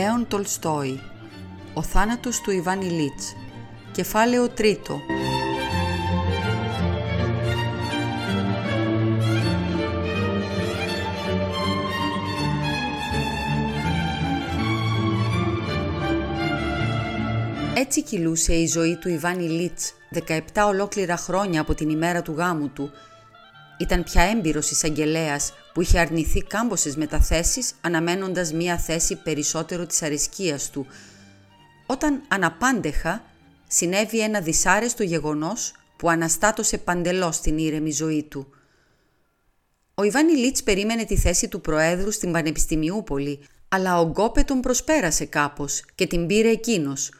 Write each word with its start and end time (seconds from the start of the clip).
Λέων 0.00 0.26
Τολστόη 0.28 1.00
Ο 1.74 1.82
θάνατος 1.82 2.40
του 2.40 2.50
Ιβάν 2.50 2.80
Ηλίτς 2.80 3.36
Κεφάλαιο 3.92 4.48
τρίτο. 4.48 5.00
Έτσι 17.74 18.02
κυλούσε 18.02 18.54
η 18.54 18.66
ζωή 18.66 18.96
του 18.96 19.08
Ιβάν 19.08 19.38
Ηλίτς 19.38 19.92
17 20.28 20.38
ολόκληρα 20.66 21.16
χρόνια 21.16 21.60
από 21.60 21.74
την 21.74 21.88
ημέρα 21.88 22.22
του 22.22 22.32
γάμου 22.32 22.68
του. 22.68 22.90
Ήταν 23.78 24.02
πια 24.02 24.22
έμπειρος 24.22 24.70
εισαγγελέας 24.70 25.52
που 25.74 25.80
είχε 25.80 25.98
αρνηθεί 25.98 26.42
κάμποσες 26.42 26.96
μεταθέσεις 26.96 27.72
αναμένοντας 27.80 28.52
μία 28.52 28.78
θέση 28.78 29.16
περισσότερο 29.16 29.86
της 29.86 30.02
αρισκίας 30.02 30.70
του. 30.70 30.86
Όταν 31.86 32.22
αναπάντεχα 32.28 33.24
συνέβη 33.66 34.20
ένα 34.20 34.40
δυσάρεστο 34.40 35.02
γεγονός 35.02 35.72
που 35.96 36.10
αναστάτωσε 36.10 36.78
παντελώς 36.78 37.40
την 37.40 37.58
ήρεμη 37.58 37.90
ζωή 37.90 38.22
του. 38.22 38.46
Ο 39.94 40.02
Ιβάνι 40.02 40.32
Λίτς 40.32 40.62
περίμενε 40.62 41.04
τη 41.04 41.16
θέση 41.16 41.48
του 41.48 41.60
Προέδρου 41.60 42.10
στην 42.10 42.32
Πανεπιστημιούπολη, 42.32 43.40
αλλά 43.68 44.00
ο 44.00 44.06
Γκόπε 44.06 44.42
τον 44.42 44.60
προσπέρασε 44.60 45.24
κάπως 45.24 45.84
και 45.94 46.06
την 46.06 46.26
πήρε 46.26 46.48
εκείνος. 46.48 47.12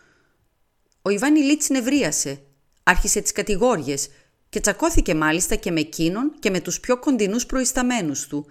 Ο 1.03 1.11
Ιβάνι 1.11 1.41
Λίτς 1.41 1.69
νευρίασε, 1.69 2.43
άρχισε 2.83 3.21
τις 3.21 3.33
κατηγόριες 3.33 4.09
και 4.51 4.61
τσακώθηκε 4.61 5.15
μάλιστα 5.15 5.55
και 5.55 5.71
με 5.71 5.81
εκείνον 5.81 6.35
και 6.38 6.51
με 6.51 6.61
τους 6.61 6.80
πιο 6.80 6.99
κοντινούς 6.99 7.47
προϊσταμένους 7.47 8.27
του. 8.27 8.47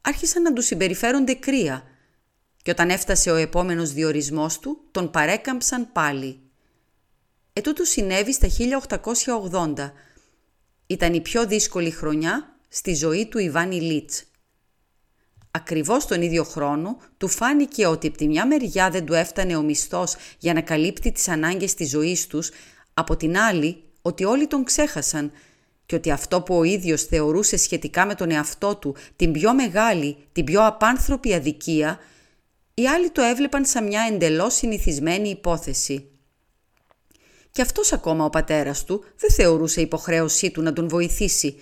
Άρχισαν 0.00 0.42
να 0.42 0.52
του 0.52 0.62
συμπεριφέρονται 0.62 1.34
κρύα 1.34 1.82
και 2.62 2.70
όταν 2.70 2.90
έφτασε 2.90 3.30
ο 3.30 3.34
επόμενος 3.34 3.92
διορισμός 3.92 4.58
του, 4.58 4.84
τον 4.90 5.10
παρέκαμψαν 5.10 5.92
πάλι. 5.92 6.40
Ετούτου 7.52 7.84
συνέβη 7.84 8.32
στα 8.32 8.48
1880. 9.50 9.92
Ήταν 10.86 11.14
η 11.14 11.20
πιο 11.20 11.46
δύσκολη 11.46 11.90
χρονιά 11.90 12.56
στη 12.68 12.94
ζωή 12.94 13.26
του 13.26 13.38
Ιβάνι 13.38 13.80
Λίτς. 13.80 14.24
Ακριβώς 15.50 16.06
τον 16.06 16.22
ίδιο 16.22 16.44
χρόνο 16.44 16.96
του 17.18 17.28
φάνηκε 17.28 17.86
ότι 17.86 18.06
από 18.06 18.16
τη 18.16 18.26
μια 18.26 18.46
μεριά 18.46 18.90
δεν 18.90 19.06
του 19.06 19.14
έφτανε 19.14 19.56
ο 19.56 19.62
μισθός 19.62 20.16
για 20.38 20.52
να 20.52 20.60
καλύπτει 20.60 21.12
τις 21.12 21.28
ανάγκες 21.28 21.74
της 21.74 21.90
ζωής 21.90 22.26
τους, 22.26 22.50
από 22.94 23.16
την 23.16 23.38
άλλη 23.38 23.89
ότι 24.02 24.24
όλοι 24.24 24.46
τον 24.46 24.64
ξέχασαν 24.64 25.32
και 25.86 25.94
ότι 25.96 26.10
αυτό 26.10 26.42
που 26.42 26.56
ο 26.56 26.62
ίδιος 26.62 27.02
θεωρούσε 27.02 27.56
σχετικά 27.56 28.06
με 28.06 28.14
τον 28.14 28.30
εαυτό 28.30 28.76
του 28.76 28.96
την 29.16 29.32
πιο 29.32 29.54
μεγάλη, 29.54 30.16
την 30.32 30.44
πιο 30.44 30.66
απάνθρωπη 30.66 31.34
αδικία, 31.34 31.98
οι 32.74 32.86
άλλοι 32.86 33.10
το 33.10 33.22
έβλεπαν 33.22 33.64
σαν 33.64 33.86
μια 33.86 34.08
εντελώς 34.12 34.54
συνηθισμένη 34.54 35.28
υπόθεση. 35.28 36.10
Και 37.50 37.62
αυτός 37.62 37.92
ακόμα 37.92 38.24
ο 38.24 38.30
πατέρας 38.30 38.84
του 38.84 39.04
δεν 39.16 39.30
θεωρούσε 39.30 39.80
υποχρέωσή 39.80 40.50
του 40.50 40.62
να 40.62 40.72
τον 40.72 40.88
βοηθήσει. 40.88 41.60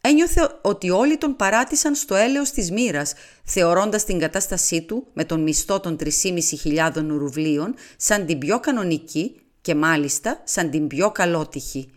Ένιωθε 0.00 0.58
ότι 0.62 0.90
όλοι 0.90 1.18
τον 1.18 1.36
παράτησαν 1.36 1.94
στο 1.94 2.14
έλεος 2.14 2.50
της 2.50 2.70
μοίρας, 2.70 3.14
θεωρώντας 3.44 4.04
την 4.04 4.18
κατάστασή 4.18 4.82
του 4.82 5.06
με 5.12 5.24
τον 5.24 5.42
μισθό 5.42 5.80
των 5.80 5.96
3.500 6.00 6.92
ρουβλίων 7.08 7.74
σαν 7.96 8.26
την 8.26 8.38
πιο 8.38 8.60
κανονική 8.60 9.40
και 9.68 9.74
μάλιστα 9.74 10.40
σαν 10.44 10.70
την 10.70 10.86
πιο 10.86 11.10
καλότυχη. 11.10 11.90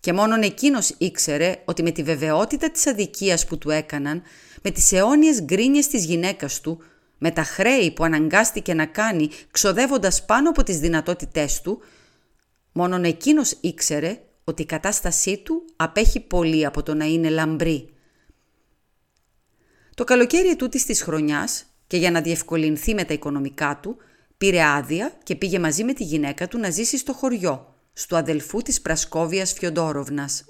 Και 0.00 0.12
μόνον 0.12 0.42
εκείνος 0.42 0.94
ήξερε 0.98 1.62
ότι 1.64 1.82
με 1.82 1.90
τη 1.90 2.02
βεβαιότητα 2.02 2.70
της 2.70 2.86
αδικίας 2.86 3.46
που 3.46 3.58
του 3.58 3.70
έκαναν, 3.70 4.22
με 4.62 4.70
τις 4.70 4.92
αιώνιες 4.92 5.42
γκρίνιες 5.42 5.86
της 5.86 6.04
γυναίκας 6.04 6.60
του, 6.60 6.82
με 7.18 7.30
τα 7.30 7.42
χρέη 7.42 7.90
που 7.90 8.04
αναγκάστηκε 8.04 8.74
να 8.74 8.86
κάνει 8.86 9.30
ξοδεύοντας 9.50 10.24
πάνω 10.24 10.48
από 10.48 10.62
τις 10.62 10.78
δυνατότητές 10.78 11.60
του, 11.60 11.80
μόνον 12.72 13.04
εκείνος 13.04 13.56
ήξερε 13.60 14.20
ότι 14.44 14.62
η 14.62 14.66
κατάστασή 14.66 15.38
του 15.38 15.64
απέχει 15.76 16.20
πολύ 16.20 16.66
από 16.66 16.82
το 16.82 16.94
να 16.94 17.04
είναι 17.04 17.28
λαμπρή. 17.28 17.88
Το 19.94 20.04
καλοκαίρι 20.04 20.48
ετούτης 20.48 20.84
της 20.84 21.02
χρονιάς 21.02 21.64
και 21.86 21.96
για 21.96 22.10
να 22.10 22.20
διευκολυνθεί 22.20 22.94
με 22.94 23.04
τα 23.04 23.14
οικονομικά 23.14 23.78
του, 23.82 23.96
Πήρε 24.42 24.62
άδεια 24.62 25.12
και 25.22 25.34
πήγε 25.34 25.58
μαζί 25.58 25.84
με 25.84 25.92
τη 25.92 26.04
γυναίκα 26.04 26.48
του 26.48 26.58
να 26.58 26.70
ζήσει 26.70 26.98
στο 26.98 27.12
χωριό, 27.12 27.74
στο 27.92 28.16
αδελφού 28.16 28.62
της 28.62 28.80
Πρασκόβιας 28.80 29.52
Φιοντόροβνας. 29.52 30.44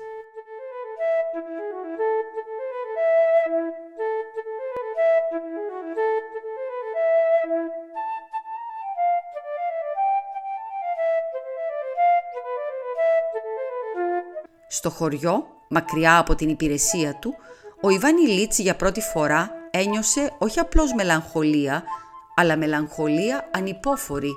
Στο 14.68 14.90
χωριό, 14.90 15.46
μακριά 15.68 16.18
από 16.18 16.34
την 16.34 16.48
υπηρεσία 16.48 17.14
του, 17.14 17.34
ο 17.80 17.90
Ιβάνι 17.90 18.28
Λίτς 18.28 18.58
για 18.58 18.76
πρώτη 18.76 19.00
φορά 19.00 19.50
ένιωσε 19.70 20.32
όχι 20.38 20.60
απλώς 20.60 20.92
μελαγχολία, 20.92 21.82
αλλά 22.34 22.56
μελαγχολία 22.56 23.48
ανυπόφορη. 23.52 24.32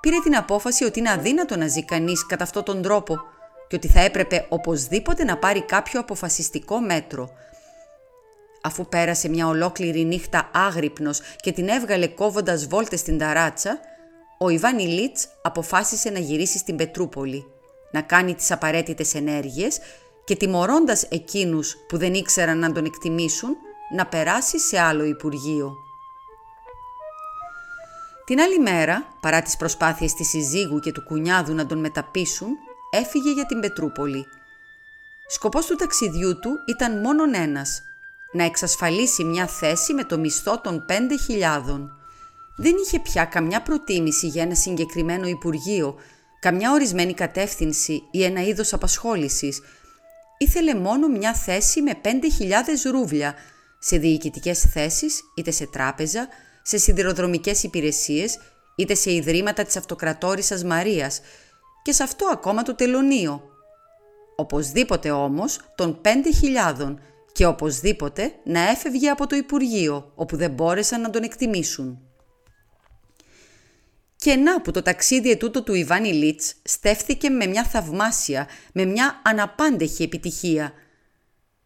Πήρε 0.00 0.16
την 0.22 0.36
απόφαση 0.36 0.84
ότι 0.84 0.98
είναι 0.98 1.10
αδύνατο 1.10 1.56
να 1.56 1.66
ζει 1.66 1.84
κανείς 1.84 2.26
κατά 2.26 2.44
αυτόν 2.44 2.64
τον 2.64 2.82
τρόπο 2.82 3.16
και 3.68 3.76
ότι 3.76 3.88
θα 3.88 4.00
έπρεπε 4.00 4.46
οπωσδήποτε 4.48 5.24
να 5.24 5.36
πάρει 5.36 5.62
κάποιο 5.62 6.00
αποφασιστικό 6.00 6.80
μέτρο. 6.80 7.30
Αφού 8.62 8.88
πέρασε 8.88 9.28
μια 9.28 9.46
ολόκληρη 9.46 10.04
νύχτα 10.04 10.50
άγρυπνος 10.52 11.20
και 11.36 11.52
την 11.52 11.68
έβγαλε 11.68 12.06
κόβοντας 12.06 12.66
βόλτες 12.66 13.00
στην 13.00 13.18
ταράτσα, 13.18 13.80
ο 14.38 14.48
Ιβάν 14.48 14.78
Ηλίτς 14.78 15.28
αποφάσισε 15.42 16.10
να 16.10 16.18
γυρίσει 16.18 16.58
στην 16.58 16.76
Πετρούπολη, 16.76 17.46
να 17.90 18.02
κάνει 18.02 18.34
τις 18.34 18.50
απαραίτητες 18.50 19.14
ενέργειες 19.14 19.78
και 20.24 20.36
τιμωρώντας 20.36 21.02
εκείνους 21.02 21.76
που 21.88 21.96
δεν 21.96 22.14
ήξεραν 22.14 22.58
να 22.58 22.72
τον 22.72 22.84
εκτιμήσουν, 22.84 23.56
να 23.96 24.06
περάσει 24.06 24.58
σε 24.58 24.80
άλλο 24.80 25.04
Υπουργείο. 25.04 25.87
Την 28.28 28.40
άλλη 28.40 28.58
μέρα, 28.58 29.16
παρά 29.20 29.42
τις 29.42 29.56
προσπάθειες 29.56 30.14
της 30.14 30.28
συζύγου 30.28 30.78
και 30.78 30.92
του 30.92 31.02
κουνιάδου 31.02 31.54
να 31.54 31.66
τον 31.66 31.78
μεταπίσουν, 31.78 32.48
έφυγε 32.90 33.32
για 33.32 33.46
την 33.46 33.60
Πετρούπολη. 33.60 34.26
Σκοπός 35.28 35.66
του 35.66 35.76
ταξιδιού 35.76 36.38
του 36.38 36.50
ήταν 36.66 37.00
μόνον 37.00 37.34
ένας, 37.34 37.82
να 38.32 38.44
εξασφαλίσει 38.44 39.24
μια 39.24 39.46
θέση 39.46 39.94
με 39.94 40.04
το 40.04 40.18
μισθό 40.18 40.60
των 40.60 40.84
5.000. 40.88 40.94
Δεν 42.56 42.74
είχε 42.84 42.98
πια 42.98 43.24
καμιά 43.24 43.62
προτίμηση 43.62 44.26
για 44.26 44.42
ένα 44.42 44.54
συγκεκριμένο 44.54 45.26
Υπουργείο, 45.26 45.94
καμιά 46.40 46.72
ορισμένη 46.72 47.14
κατεύθυνση 47.14 48.02
ή 48.10 48.24
ένα 48.24 48.42
είδος 48.42 48.72
απασχόλησης. 48.72 49.60
Ήθελε 50.38 50.74
μόνο 50.74 51.08
μια 51.08 51.34
θέση 51.34 51.82
με 51.82 52.00
5.000 52.04 52.90
ρούβλια, 52.90 53.34
σε 53.78 53.96
διοικητικές 53.96 54.60
θέσεις 54.60 55.20
είτε 55.36 55.50
σε 55.50 55.66
τράπεζα, 55.66 56.28
σε 56.68 56.78
σιδηροδρομικές 56.78 57.62
υπηρεσίες, 57.62 58.38
είτε 58.76 58.94
σε 58.94 59.12
ιδρύματα 59.12 59.64
της 59.64 59.76
αυτοκρατόρισσας 59.76 60.64
Μαρίας 60.64 61.20
και 61.82 61.92
σε 61.92 62.02
αυτό 62.02 62.26
ακόμα 62.26 62.62
το 62.62 62.74
τελωνίο. 62.74 63.42
Οπωσδήποτε 64.36 65.10
όμως 65.10 65.60
των 65.74 66.00
5.000 66.04 66.94
και 67.32 67.46
οπωσδήποτε 67.46 68.32
να 68.44 68.60
έφευγε 68.70 69.08
από 69.08 69.26
το 69.26 69.36
Υπουργείο, 69.36 70.12
όπου 70.14 70.36
δεν 70.36 70.50
μπόρεσαν 70.50 71.00
να 71.00 71.10
τον 71.10 71.22
εκτιμήσουν. 71.22 71.98
Και 74.16 74.36
να 74.36 74.60
που 74.60 74.70
το 74.70 74.82
ταξίδι 74.82 75.30
ετούτο 75.30 75.62
του 75.62 75.74
Ιβάνι 75.74 76.12
Λίτς 76.12 76.54
στέφθηκε 76.62 77.30
με 77.30 77.46
μια 77.46 77.64
θαυμάσια, 77.64 78.48
με 78.72 78.84
μια 78.84 79.20
αναπάντεχη 79.24 80.02
επιτυχία. 80.02 80.72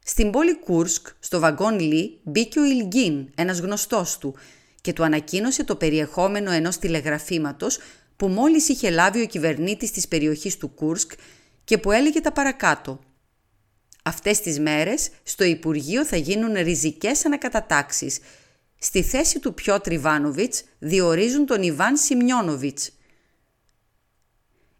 Στην 0.04 0.30
πόλη 0.30 0.58
Κούρσκ, 0.58 1.06
στο 1.18 1.40
βαγκόν-λι, 1.40 2.20
μπήκε 2.22 2.60
ο 2.60 2.64
Ιλγκίν, 2.64 3.28
ένας 3.34 3.58
γνωστός 3.58 4.18
του, 4.18 4.34
και 4.82 4.92
του 4.92 5.04
ανακοίνωσε 5.04 5.64
το 5.64 5.76
περιεχόμενο 5.76 6.50
ενός 6.50 6.78
τηλεγραφήματος 6.78 7.78
που 8.16 8.28
μόλις 8.28 8.68
είχε 8.68 8.90
λάβει 8.90 9.22
ο 9.22 9.26
κυβερνήτης 9.26 9.90
της 9.90 10.08
περιοχής 10.08 10.56
του 10.56 10.68
Κούρσκ 10.68 11.12
και 11.64 11.78
που 11.78 11.90
έλεγε 11.90 12.20
τα 12.20 12.32
παρακάτω. 12.32 13.00
Αυτές 14.02 14.40
τις 14.40 14.60
μέρες 14.60 15.10
στο 15.22 15.44
Υπουργείο 15.44 16.04
θα 16.04 16.16
γίνουν 16.16 16.54
ριζικές 16.54 17.24
ανακατατάξεις. 17.24 18.18
Στη 18.78 19.02
θέση 19.02 19.38
του 19.38 19.54
Πιότρ 19.54 19.92
Ιβάνοβιτς 19.92 20.64
διορίζουν 20.78 21.46
τον 21.46 21.62
Ιβάν 21.62 21.96
Σιμιόνοβιτς. 21.96 22.90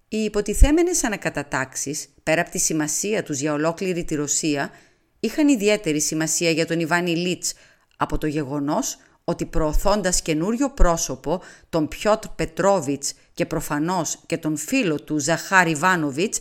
Οι 0.09 0.19
υποτιθέμενες 0.25 1.05
ανακατατάξεις, 1.05 2.09
πέρα 2.23 2.41
από 2.41 2.51
τη 2.51 2.59
σημασία 2.59 3.23
τους 3.23 3.41
για 3.41 3.53
ολόκληρη 3.53 4.05
τη 4.05 4.15
Ρωσία, 4.15 4.71
είχαν 5.21 5.49
ιδιαίτερη 5.49 6.01
σημασία 6.01 6.51
για 6.51 6.67
τον 6.67 6.81
Ιβάν 6.81 7.07
Ηλίτς 7.07 7.53
από 7.97 8.19
το 8.19 8.27
γεγονός 8.27 8.99
ότι 9.25 9.47
προωθώντας 9.47 10.23
καινούριο 10.23 10.71
πρόσωπο, 10.71 11.43
τον 11.69 11.89
Πιότρ 11.89 12.29
Πετρόβιτς 12.29 13.15
και 13.35 13.47
προφανώς 13.47 14.19
και 14.27 14.39
τον 14.39 14.57
φίλο 14.57 15.01
του 15.01 15.19
Ζαχάρ 15.19 15.69
Ιβάνοβιτς, 15.69 16.39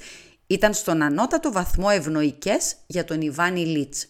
ήταν 0.47 0.73
στον 0.73 1.01
ανώτατο 1.01 1.51
βαθμό 1.51 1.87
ευνοϊκές 1.91 2.75
για 2.87 3.03
τον 3.03 3.21
Ιβάν 3.21 3.55
Ηλίτς. 3.55 4.07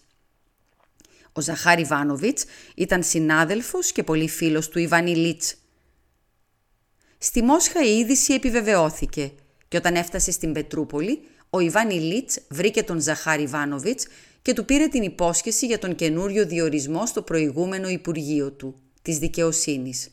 Ο 1.34 1.42
Ζαχάρ 1.42 1.80
Ιβάνοβιτς 1.80 2.46
ήταν 2.76 3.04
συνάδελφος 3.04 3.92
και 3.92 4.04
πολύ 4.04 4.30
φίλος 4.30 4.70
του 4.70 4.80
Ιβάνι 4.80 5.16
Λίτς. 5.16 5.56
Στη 7.18 7.42
Μόσχα 7.42 7.84
η 7.84 7.98
είδηση 7.98 8.34
επιβεβαιώθηκε 8.34 9.32
και 9.68 9.78
όταν 9.78 9.96
έφτασε 9.96 10.32
στην 10.32 10.54
Πετρούπολη, 10.54 11.22
ο 11.50 11.60
Ιβάνι 11.60 12.00
Λίτς 12.00 12.40
βρήκε 12.50 12.84
τον 12.84 13.00
Ζαχάρ 13.00 13.40
Ιβάνοβιτς 13.40 14.08
και 14.42 14.54
του 14.54 14.66
πήρε 14.66 14.88
την 14.88 15.04
υπόσχεση 15.04 15.66
για 15.66 15.80
τον 15.80 15.96
καινούριο 15.96 16.46
διορισμό 16.46 17.06
στο 17.06 17.22
προηγούμενο 17.22 17.90
Υπουργείο 17.90 18.52
του, 18.52 18.76
της 19.02 19.18
Δικαιοσύνης. 19.18 20.12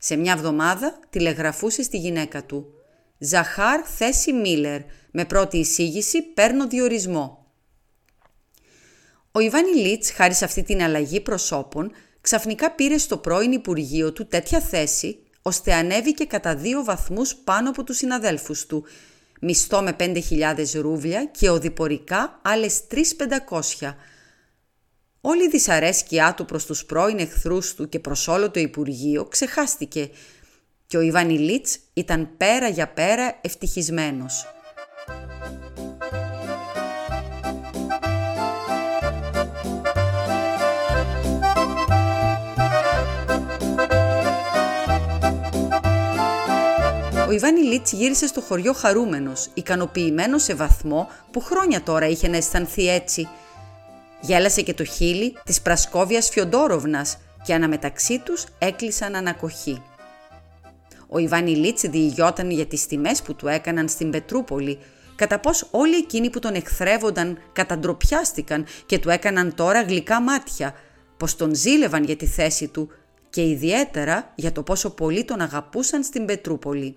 Σε 0.00 0.16
μια 0.16 0.32
εβδομάδα 0.32 1.00
τηλεγραφούσε 1.10 1.82
στη 1.82 1.98
γυναίκα 1.98 2.44
του 2.44 2.72
«Ζαχάρ 3.18 3.80
θέση 3.96 4.32
Μίλλερ, 4.32 4.80
με 5.10 5.24
πρώτη 5.24 5.58
εισήγηση 5.58 6.22
παίρνω 6.22 6.66
διορισμό». 6.66 7.46
Ο 9.32 9.40
Ιβάνι 9.40 9.74
Λίτς, 9.74 10.10
χάρη 10.10 10.34
σε 10.34 10.44
αυτή 10.44 10.62
την 10.62 10.82
αλλαγή 10.82 11.20
προσώπων, 11.20 11.92
ξαφνικά 12.20 12.70
πήρε 12.70 12.98
στο 12.98 13.18
πρώην 13.18 13.52
Υπουργείο 13.52 14.12
του 14.12 14.26
τέτοια 14.26 14.60
θέση, 14.60 15.18
ώστε 15.42 15.74
ανέβηκε 15.74 16.24
κατά 16.24 16.56
δύο 16.56 16.84
βαθμούς 16.84 17.34
πάνω 17.34 17.70
από 17.70 17.84
τους 17.84 17.96
συναδέλφους 17.96 18.66
του, 18.66 18.84
μισθό 19.40 19.82
με 19.82 19.96
5.000 19.98 20.20
ρούβλια 20.74 21.24
και 21.24 21.50
οδηπορικά 21.50 22.40
άλλες 22.42 22.80
3.500. 23.80 23.94
Όλη 25.20 25.44
η 25.44 25.48
δυσαρέσκειά 25.48 26.34
του 26.34 26.44
προς 26.44 26.66
τους 26.66 26.84
πρώην 26.84 27.18
εχθρούς 27.18 27.74
του 27.74 27.88
και 27.88 27.98
προς 27.98 28.28
όλο 28.28 28.50
το 28.50 28.60
Υπουργείο 28.60 29.24
ξεχάστηκε 29.24 30.10
και 30.86 30.96
ο 30.96 31.00
Ιβανιλίτς 31.00 31.78
ήταν 31.92 32.36
πέρα 32.36 32.68
για 32.68 32.88
πέρα 32.88 33.38
ευτυχισμένος. 33.40 34.46
Ο 47.28 47.30
Ιβάνι 47.30 47.60
Λίτς 47.60 47.92
γύρισε 47.92 48.26
στο 48.26 48.40
χωριό 48.40 48.72
χαρούμενος, 48.72 49.48
ικανοποιημένος 49.54 50.42
σε 50.42 50.54
βαθμό 50.54 51.08
που 51.30 51.40
χρόνια 51.40 51.82
τώρα 51.82 52.06
είχε 52.06 52.28
να 52.28 52.36
αισθανθεί 52.36 52.88
έτσι. 52.88 53.28
Γέλασε 54.20 54.62
και 54.62 54.74
το 54.74 54.84
χείλη 54.84 55.36
της 55.44 55.62
Πρασκόβιας 55.62 56.28
Φιοντόροβνας 56.28 57.18
και 57.44 57.54
αναμεταξύ 57.54 58.18
τους 58.18 58.44
έκλεισαν 58.58 59.14
ανακοχή. 59.14 59.82
Ο 61.08 61.18
Ιβάνι 61.18 61.50
Λίτς 61.50 61.82
διηγιόταν 61.82 62.50
για 62.50 62.66
τις 62.66 62.86
τιμές 62.86 63.22
που 63.22 63.34
του 63.34 63.48
έκαναν 63.48 63.88
στην 63.88 64.10
Πετρούπολη, 64.10 64.78
κατά 65.16 65.38
πως 65.38 65.68
όλοι 65.70 65.96
εκείνοι 65.96 66.30
που 66.30 66.38
τον 66.38 66.54
εχθρεύονταν 66.54 67.38
καταντροπιάστηκαν 67.52 68.66
και 68.86 68.98
του 68.98 69.10
έκαναν 69.10 69.54
τώρα 69.54 69.82
γλυκά 69.82 70.20
μάτια, 70.20 70.74
πως 71.16 71.36
τον 71.36 71.54
ζήλευαν 71.54 72.04
για 72.04 72.16
τη 72.16 72.26
θέση 72.26 72.68
του 72.68 72.90
και 73.30 73.48
ιδιαίτερα 73.48 74.32
για 74.34 74.52
το 74.52 74.62
πόσο 74.62 74.90
πολύ 74.90 75.24
τον 75.24 75.40
αγαπούσαν 75.40 76.02
στην 76.02 76.24
Πετρούπολη. 76.24 76.96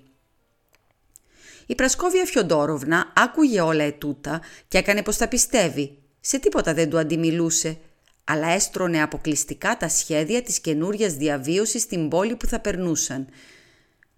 Η 1.71 1.75
Πρασκόβια 1.75 2.25
Φιοντόροβνα 2.25 3.12
άκουγε 3.15 3.62
όλα 3.62 3.83
ετούτα 3.83 4.41
και 4.68 4.77
έκανε 4.77 5.03
πως 5.03 5.18
τα 5.18 5.27
πιστεύει. 5.27 5.97
Σε 6.19 6.39
τίποτα 6.39 6.73
δεν 6.73 6.89
του 6.89 6.97
αντιμιλούσε, 6.97 7.77
αλλά 8.23 8.47
έστρωνε 8.47 9.01
αποκλειστικά 9.01 9.77
τα 9.77 9.89
σχέδια 9.89 10.41
της 10.41 10.59
καινούρια 10.59 11.09
διαβίωσης 11.09 11.81
στην 11.81 12.09
πόλη 12.09 12.35
που 12.35 12.45
θα 12.45 12.59
περνούσαν. 12.59 13.27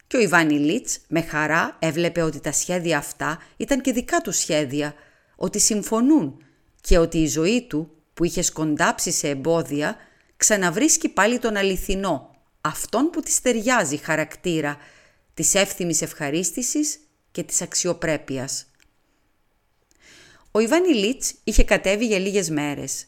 Και 0.08 0.18
ο 0.18 0.20
Ιβάνι 0.20 0.60
Λίτς 0.60 1.00
με 1.08 1.22
χαρά 1.22 1.78
έβλεπε 1.80 2.22
ότι 2.22 2.40
τα 2.40 2.52
σχέδια 2.52 2.98
αυτά 2.98 3.42
ήταν 3.58 3.82
και 3.82 3.92
δικά 3.92 4.22
του 4.22 4.32
σχέδια, 4.32 4.94
ότι 5.36 5.60
συμφωνούν 5.60 6.44
και 6.82 6.98
ότι 6.98 7.18
η 7.18 7.28
ζωή 7.28 7.66
του 7.68 7.92
που 8.14 8.24
είχε 8.24 8.42
σκοντάψει 8.42 9.12
σε 9.12 9.28
εμπόδια 9.30 9.96
ξαναβρίσκει 10.38 11.10
πάλι 11.10 11.40
τον 11.40 11.56
αληθινό, 11.56 12.36
αυτόν 12.62 13.10
που 13.10 13.22
της 13.22 13.42
ταιριάζει 13.42 13.98
χαρακτήρα, 13.98 14.78
της 15.34 15.54
εύθυμης 15.54 16.02
ευχαρίστησης 16.02 16.98
και 17.34 17.44
της 17.44 17.62
αξιοπρέπειας. 17.62 18.66
Ο 20.52 20.60
Ιβάνι 20.60 20.94
Λίτς 20.94 21.34
είχε 21.44 21.64
κατέβει 21.64 22.06
για 22.06 22.20
λίγες 22.20 22.50
μέρες. 22.50 23.06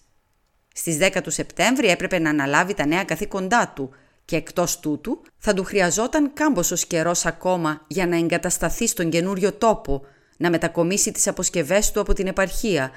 Στις 0.73 0.97
10 0.97 1.21
του 1.23 1.31
Σεπτέμβρη 1.31 1.87
έπρεπε 1.87 2.19
να 2.19 2.29
αναλάβει 2.29 2.73
τα 2.73 2.85
νέα 2.85 3.03
καθήκοντά 3.03 3.71
του 3.75 3.89
και 4.25 4.35
εκτός 4.35 4.79
τούτου 4.79 5.21
θα 5.37 5.53
του 5.53 5.63
χρειαζόταν 5.63 6.33
κάμποσος 6.33 6.85
καιρός 6.85 7.25
ακόμα 7.25 7.85
για 7.87 8.07
να 8.07 8.17
εγκατασταθεί 8.17 8.87
στον 8.87 9.09
καινούριο 9.09 9.53
τόπο, 9.53 10.05
να 10.37 10.49
μετακομίσει 10.49 11.11
τις 11.11 11.27
αποσκευές 11.27 11.91
του 11.91 11.99
από 11.99 12.13
την 12.13 12.27
επαρχία, 12.27 12.91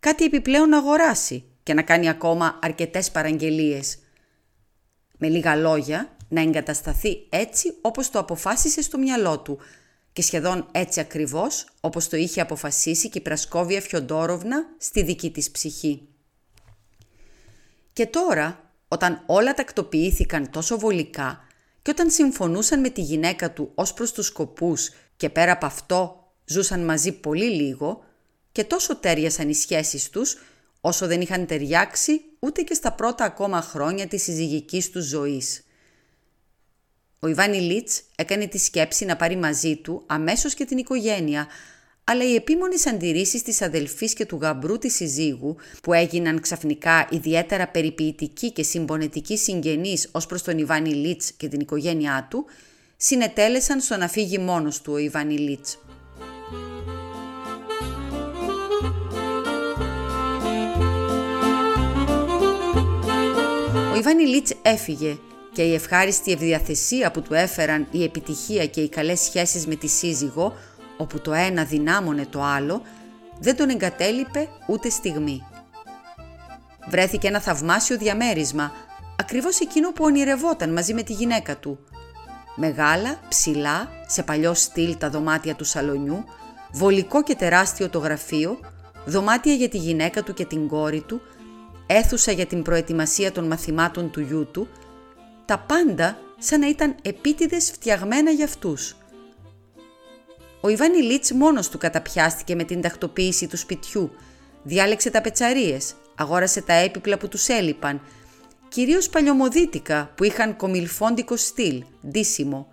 κάτι 0.00 0.24
επιπλέον 0.24 0.68
να 0.68 0.78
αγοράσει 0.78 1.44
και 1.62 1.74
να 1.74 1.82
κάνει 1.82 2.08
ακόμα 2.08 2.58
αρκετές 2.62 3.10
παραγγελίες. 3.10 3.98
Με 5.18 5.28
λίγα 5.28 5.56
λόγια, 5.56 6.16
να 6.28 6.40
εγκατασταθεί 6.40 7.26
έτσι 7.28 7.74
όπως 7.80 8.10
το 8.10 8.18
αποφάσισε 8.18 8.82
στο 8.82 8.98
μυαλό 8.98 9.38
του, 9.40 9.58
και 10.20 10.26
σχεδόν 10.26 10.66
έτσι 10.72 11.00
ακριβώς 11.00 11.66
όπως 11.80 12.08
το 12.08 12.16
είχε 12.16 12.40
αποφασίσει 12.40 13.08
και 13.08 13.18
η 13.18 13.22
Πρασκόβια 13.22 13.80
Φιοντόροβνα 13.80 14.64
στη 14.78 15.02
δική 15.02 15.30
της 15.30 15.50
ψυχή. 15.50 16.08
Και 17.92 18.06
τώρα, 18.06 18.72
όταν 18.88 19.22
όλα 19.26 19.54
τακτοποιήθηκαν 19.54 20.50
τόσο 20.50 20.78
βολικά 20.78 21.40
και 21.82 21.90
όταν 21.90 22.10
συμφωνούσαν 22.10 22.80
με 22.80 22.88
τη 22.88 23.00
γυναίκα 23.00 23.52
του 23.52 23.70
ως 23.74 23.94
προς 23.94 24.12
τους 24.12 24.26
σκοπούς 24.26 24.90
και 25.16 25.30
πέρα 25.30 25.52
από 25.52 25.66
αυτό 25.66 26.32
ζούσαν 26.44 26.84
μαζί 26.84 27.12
πολύ 27.12 27.50
λίγο 27.50 28.04
και 28.52 28.64
τόσο 28.64 28.96
τέριασαν 28.96 29.48
οι 29.48 29.54
σχέσεις 29.54 30.10
τους 30.10 30.38
όσο 30.80 31.06
δεν 31.06 31.20
είχαν 31.20 31.46
ταιριάξει 31.46 32.20
ούτε 32.38 32.62
και 32.62 32.74
στα 32.74 32.92
πρώτα 32.92 33.24
ακόμα 33.24 33.60
χρόνια 33.60 34.06
της 34.06 34.22
συζυγικής 34.22 34.90
τους 34.90 35.04
ζωής. 35.04 35.64
Ο 37.22 37.28
Ιβάνι 37.28 37.60
Λίτς 37.60 38.02
έκανε 38.16 38.46
τη 38.46 38.58
σκέψη 38.58 39.04
να 39.04 39.16
πάρει 39.16 39.36
μαζί 39.36 39.76
του 39.76 40.02
αμέσως 40.06 40.54
και 40.54 40.64
την 40.64 40.78
οικογένεια, 40.78 41.46
αλλά 42.04 42.24
οι 42.24 42.34
επίμονες 42.34 42.86
αντιρρήσεις 42.86 43.42
της 43.42 43.62
αδελφής 43.62 44.12
και 44.12 44.26
του 44.26 44.38
γαμπρού 44.42 44.78
της 44.78 44.94
συζύγου, 44.94 45.56
που 45.82 45.92
έγιναν 45.92 46.40
ξαφνικά 46.40 47.08
ιδιαίτερα 47.10 47.68
περιποιητικοί 47.68 48.52
και 48.52 48.62
συμπονετικοί 48.62 49.36
συγγενείς 49.38 50.08
ως 50.12 50.26
προς 50.26 50.42
τον 50.42 50.58
Ιβάνι 50.58 50.94
Λίτς 50.94 51.32
και 51.32 51.48
την 51.48 51.60
οικογένειά 51.60 52.26
του, 52.30 52.46
συνετέλεσαν 52.96 53.80
στο 53.80 53.96
να 53.96 54.08
φύγει 54.08 54.38
μόνος 54.38 54.80
του 54.80 54.92
ο 54.92 54.98
Ιβάνι 54.98 55.38
Λίτς. 55.38 55.78
Ο 63.92 63.96
Ιβάνι 63.96 64.26
Λίτς 64.26 64.52
έφυγε 64.62 65.18
και 65.52 65.62
η 65.62 65.74
ευχάριστη 65.74 66.32
ευδιαθεσία 66.32 67.10
που 67.10 67.22
του 67.22 67.34
έφεραν 67.34 67.86
η 67.90 68.04
επιτυχία 68.04 68.66
και 68.66 68.80
οι 68.80 68.88
καλές 68.88 69.20
σχέσεις 69.20 69.66
με 69.66 69.74
τη 69.74 69.86
σύζυγο, 69.86 70.54
όπου 70.96 71.20
το 71.20 71.32
ένα 71.32 71.64
δυνάμωνε 71.64 72.26
το 72.30 72.42
άλλο, 72.42 72.82
δεν 73.40 73.56
τον 73.56 73.68
εγκατέλειπε 73.68 74.48
ούτε 74.66 74.88
στιγμή. 74.90 75.42
Βρέθηκε 76.88 77.28
ένα 77.28 77.40
θαυμάσιο 77.40 77.96
διαμέρισμα, 77.98 78.72
ακριβώς 79.16 79.60
εκείνο 79.60 79.92
που 79.92 80.04
ονειρευόταν 80.04 80.72
μαζί 80.72 80.94
με 80.94 81.02
τη 81.02 81.12
γυναίκα 81.12 81.56
του. 81.56 81.78
Μεγάλα, 82.56 83.20
ψηλά, 83.28 83.88
σε 84.06 84.22
παλιό 84.22 84.54
στυλ 84.54 84.96
τα 84.98 85.10
δωμάτια 85.10 85.54
του 85.54 85.64
σαλονιού, 85.64 86.24
βολικό 86.72 87.22
και 87.22 87.34
τεράστιο 87.34 87.88
το 87.88 87.98
γραφείο, 87.98 88.58
δωμάτια 89.04 89.54
για 89.54 89.68
τη 89.68 89.76
γυναίκα 89.76 90.22
του 90.22 90.34
και 90.34 90.44
την 90.44 90.68
κόρη 90.68 91.00
του, 91.00 91.20
αίθουσα 91.86 92.32
για 92.32 92.46
την 92.46 92.62
προετοιμασία 92.62 93.32
των 93.32 93.46
μαθημάτων 93.46 94.10
του 94.10 94.20
γιού 94.20 94.46
του, 94.50 94.68
τα 95.50 95.58
πάντα 95.58 96.18
σαν 96.38 96.60
να 96.60 96.68
ήταν 96.68 96.94
επίτηδες 97.02 97.70
φτιαγμένα 97.70 98.30
για 98.30 98.44
αυτούς. 98.44 98.96
Ο 100.60 100.68
Ιβάνι 100.68 101.02
Λίτς 101.02 101.32
μόνος 101.32 101.68
του 101.68 101.78
καταπιάστηκε 101.78 102.54
με 102.54 102.64
την 102.64 102.80
τακτοποίηση 102.80 103.46
του 103.46 103.56
σπιτιού, 103.56 104.10
διάλεξε 104.62 105.10
τα 105.10 105.20
πετσαρίες, 105.20 105.94
αγόρασε 106.14 106.62
τα 106.62 106.72
έπιπλα 106.72 107.18
που 107.18 107.28
τους 107.28 107.48
έλειπαν, 107.48 108.00
κυρίως 108.68 109.08
παλιωμοδίτικα 109.08 110.12
που 110.14 110.24
είχαν 110.24 110.56
κομιλφόντικο 110.56 111.36
στυλ, 111.36 111.84
ντύσιμο, 112.08 112.68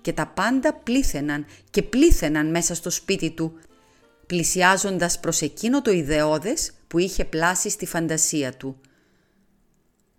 και 0.00 0.12
τα 0.12 0.26
πάντα 0.26 0.74
πλήθαιναν 0.74 1.46
και 1.70 1.82
πλήθαιναν 1.82 2.50
μέσα 2.50 2.74
στο 2.74 2.90
σπίτι 2.90 3.30
του, 3.30 3.58
πλησιάζοντας 4.26 5.20
προς 5.20 5.40
εκείνο 5.40 5.82
το 5.82 5.90
ιδεώδες 5.90 6.72
που 6.88 6.98
είχε 6.98 7.24
πλάσει 7.24 7.70
στη 7.70 7.86
φαντασία 7.86 8.52
του. 8.52 8.80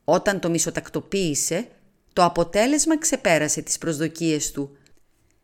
Όταν 0.04 0.40
το 0.40 0.50
μισοτακτοποίησε, 0.50 1.68
το 2.14 2.24
αποτέλεσμα 2.24 2.98
ξεπέρασε 2.98 3.62
τις 3.62 3.78
προσδοκίες 3.78 4.52
του. 4.52 4.78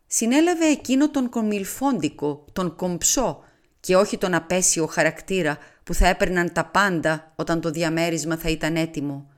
Συνέλαβε 0.06 0.66
εκείνο 0.66 1.10
τον 1.10 1.28
κομιλφόντικο, 1.28 2.44
τον 2.52 2.76
κομψό 2.76 3.44
και 3.80 3.96
όχι 3.96 4.18
τον 4.18 4.34
απέσιο 4.34 4.86
χαρακτήρα 4.86 5.58
που 5.84 5.94
θα 5.94 6.08
έπαιρναν 6.08 6.52
τα 6.52 6.64
πάντα 6.64 7.32
όταν 7.36 7.60
το 7.60 7.70
διαμέρισμα 7.70 8.36
θα 8.36 8.48
ήταν 8.48 8.76
έτοιμο. 8.76 9.30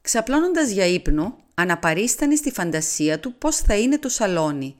Ξαπλώνοντας 0.00 0.70
για 0.70 0.86
ύπνο, 0.86 1.38
αναπαρίστανε 1.54 2.34
στη 2.34 2.50
φαντασία 2.50 3.20
του 3.20 3.34
πώς 3.34 3.56
θα 3.56 3.76
είναι 3.76 3.98
το 3.98 4.08
σαλόνι. 4.08 4.76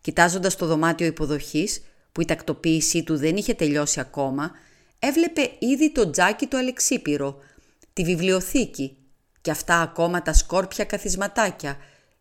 Κοιτάζοντας 0.00 0.56
το 0.56 0.66
δωμάτιο 0.66 1.06
υποδοχής, 1.06 1.82
που 2.12 2.20
η 2.20 2.24
τακτοποίησή 2.24 3.02
του 3.02 3.16
δεν 3.16 3.36
είχε 3.36 3.54
τελειώσει 3.54 4.00
ακόμα, 4.00 4.50
έβλεπε 4.98 5.50
ήδη 5.58 5.92
το 5.92 6.10
τζάκι 6.10 6.46
το 6.46 6.56
αλεξίπυρο, 6.56 7.38
τη 7.92 8.04
βιβλιοθήκη 8.04 8.96
και 9.44 9.50
αυτά 9.50 9.80
ακόμα 9.80 10.22
τα 10.22 10.32
σκόρπια 10.32 10.84
καθισματάκια, 10.84 11.76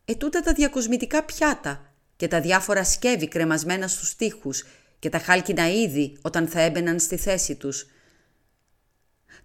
ετούτα 0.05 0.41
τα 0.41 0.53
διακοσμητικά 0.53 1.23
πιάτα 1.23 1.93
και 2.15 2.27
τα 2.27 2.41
διάφορα 2.41 2.83
σκεύη 2.83 3.27
κρεμασμένα 3.27 3.87
στους 3.87 4.15
τοίχους 4.15 4.65
και 4.99 5.09
τα 5.09 5.19
χάλκινα 5.19 5.69
είδη 5.69 6.17
όταν 6.21 6.47
θα 6.47 6.61
έμπαιναν 6.61 6.99
στη 6.99 7.17
θέση 7.17 7.55
τους. 7.55 7.87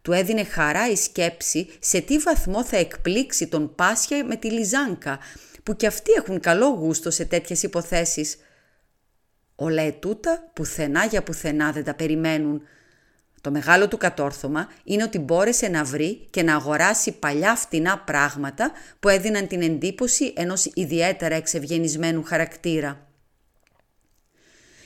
Του 0.03 0.13
έδινε 0.13 0.45
χαρά 0.45 0.91
η 0.91 0.97
σκέψη 0.97 1.69
σε 1.79 2.01
τι 2.01 2.19
βαθμό 2.19 2.65
θα 2.65 2.77
εκπλήξει 2.77 3.47
τον 3.47 3.75
Πάσια 3.75 4.25
με 4.25 4.37
τη 4.37 4.51
Λιζάνκα, 4.51 5.19
που 5.63 5.77
κι 5.77 5.87
αυτοί 5.87 6.13
έχουν 6.13 6.41
καλό 6.41 6.67
γούστο 6.67 7.11
σε 7.11 7.25
τέτοιες 7.25 7.63
υποθέσεις. 7.63 8.37
Όλα 9.55 9.83
ετούτα 9.83 10.51
πουθενά 10.53 11.05
για 11.05 11.23
πουθενά 11.23 11.73
δεν 11.73 11.85
τα 11.85 11.95
περιμένουν. 11.95 12.63
Το 13.41 13.51
μεγάλο 13.51 13.89
του 13.89 13.97
κατόρθωμα 13.97 14.69
είναι 14.85 15.03
ότι 15.03 15.19
μπόρεσε 15.19 15.69
να 15.69 15.85
βρει 15.85 16.27
και 16.31 16.43
να 16.43 16.55
αγοράσει 16.55 17.13
παλιά 17.13 17.57
φτηνά 17.57 17.99
πράγματα 17.99 18.73
που 19.01 19.09
έδιναν 19.09 19.47
την 19.47 19.63
εντύπωση 19.63 20.33
ενός 20.37 20.71
ιδιαίτερα 20.75 21.35
εξευγενισμένου 21.35 22.23
χαρακτήρα. 22.23 23.07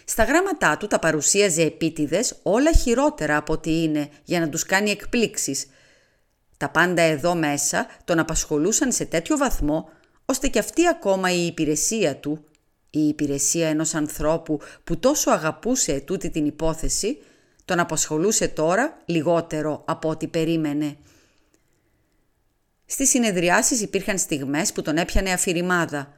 Στα 0.04 0.24
γράμματά 0.24 0.76
του 0.76 0.86
τα 0.86 0.98
παρουσίαζε 0.98 1.62
επίτηδες 1.62 2.38
όλα 2.42 2.72
χειρότερα 2.72 3.36
από 3.36 3.52
ό,τι 3.52 3.82
είναι 3.82 4.08
για 4.24 4.40
να 4.40 4.48
τους 4.48 4.64
κάνει 4.64 4.90
εκπλήξεις. 4.90 5.66
Τα 6.56 6.68
πάντα 6.68 7.02
εδώ 7.02 7.34
μέσα 7.34 7.86
τον 8.04 8.18
απασχολούσαν 8.18 8.92
σε 8.92 9.04
τέτοιο 9.04 9.36
βαθμό 9.36 9.88
ώστε 10.24 10.48
και 10.48 10.58
αυτή 10.58 10.88
ακόμα 10.88 11.32
η 11.32 11.46
υπηρεσία 11.46 12.16
του, 12.16 12.44
η 12.90 13.08
υπηρεσία 13.08 13.68
ενός 13.68 13.94
ανθρώπου 13.94 14.60
που 14.84 14.98
τόσο 14.98 15.30
αγαπούσε 15.30 16.00
τούτη 16.00 16.30
την 16.30 16.46
υπόθεση, 16.46 17.18
τον 17.72 17.80
απασχολούσε 17.80 18.48
τώρα 18.48 19.02
λιγότερο 19.04 19.82
από 19.86 20.08
ό,τι 20.08 20.26
περίμενε. 20.26 20.96
Στις 22.86 23.08
συνεδριάσεις 23.08 23.80
υπήρχαν 23.80 24.18
στιγμές 24.18 24.72
που 24.72 24.82
τον 24.82 24.96
έπιανε 24.96 25.32
αφηρημάδα. 25.32 26.12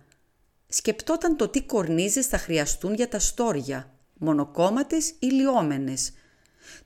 Σκεπτόταν 0.69 1.37
το 1.37 1.49
τι 1.49 1.63
κορνίζες 1.63 2.27
θα 2.27 2.39
χρειαστούν 2.39 2.95
για 2.95 3.09
τα 3.09 3.19
στόρια, 3.19 3.93
μονοκόμματες 4.19 5.15
ή 5.19 5.27
λιόμενες. 5.27 6.13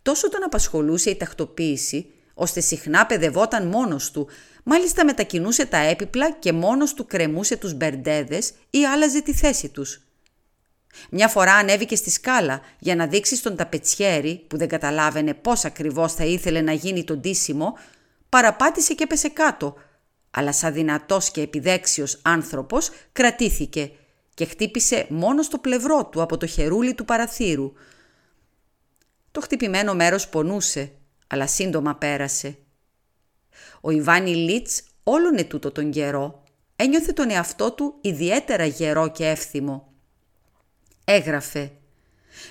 Τόσο 0.03 0.29
τον 0.29 0.43
απασχολούσε 0.43 1.11
η 1.11 1.17
τακτοποίηση, 1.17 2.11
ώστε 2.35 2.61
συχνά 2.61 3.07
παιδευόταν 3.07 3.67
μόνος 3.67 4.11
του, 4.11 4.29
μάλιστα 4.63 5.05
μετακινούσε 5.05 5.67
τα 5.67 5.79
έπιπλα 5.79 6.33
και 6.33 6.53
μόνος 6.53 6.95
του 6.95 7.07
κρεμούσε 7.07 7.57
τους 7.57 7.75
μπερντέδες 7.75 8.53
ή 8.71 8.85
άλλαζε 8.85 9.23
τη 9.23 9.35
θέση 9.35 9.69
τους. 9.69 10.08
Μια 11.11 11.29
φορά 11.29 11.55
ανέβηκε 11.55 11.97
στη 11.97 12.11
σκάλα 12.11 12.61
για 12.79 12.97
να 12.97 13.07
δείξει 13.07 13.37
στον 13.37 13.57
ταπετσιέρι, 13.57 14.45
που 14.49 14.57
δεν 14.57 14.69
καταλάβαινε 14.69 15.35
πώς 15.35 15.65
ακριβώς 15.65 16.15
θα 16.15 16.25
ήθελε 16.25 16.61
να 16.61 16.73
γίνει 16.73 17.05
το 17.05 17.17
ντύσιμο, 17.17 17.79
παραπάτησε 18.29 18.95
και 18.95 19.03
έπεσε 19.03 19.29
κάτω, 19.29 19.75
αλλά 20.31 20.53
σαν 20.53 20.73
δυνατός 20.73 21.31
και 21.31 21.41
επιδέξιος 21.41 22.19
άνθρωπος 22.23 22.91
κρατήθηκε 23.13 23.91
και 24.35 24.45
χτύπησε 24.45 25.07
μόνο 25.09 25.43
στο 25.43 25.59
πλευρό 25.59 26.07
του 26.07 26.23
από 26.23 26.37
το 26.37 26.47
χερούλι 26.47 26.95
του 26.95 27.05
παραθύρου. 27.05 27.73
Το 29.31 29.41
χτυπημένο 29.41 29.95
μέρος 29.95 30.29
πονούσε, 30.29 30.93
αλλά 31.27 31.47
σύντομα 31.47 31.95
πέρασε. 31.95 32.59
Ο 33.81 33.91
Ιβάνι 33.91 34.35
Λίτς 34.35 34.83
όλον 35.03 35.37
ετούτο 35.37 35.71
τον 35.71 35.91
καιρό 35.91 36.43
ένιωθε 36.81 37.13
τον 37.13 37.31
εαυτό 37.31 37.73
του 37.73 37.99
ιδιαίτερα 38.01 38.65
γερό 38.65 39.11
και 39.11 39.27
εύθυμο. 39.27 39.88
Έγραφε 41.11 41.71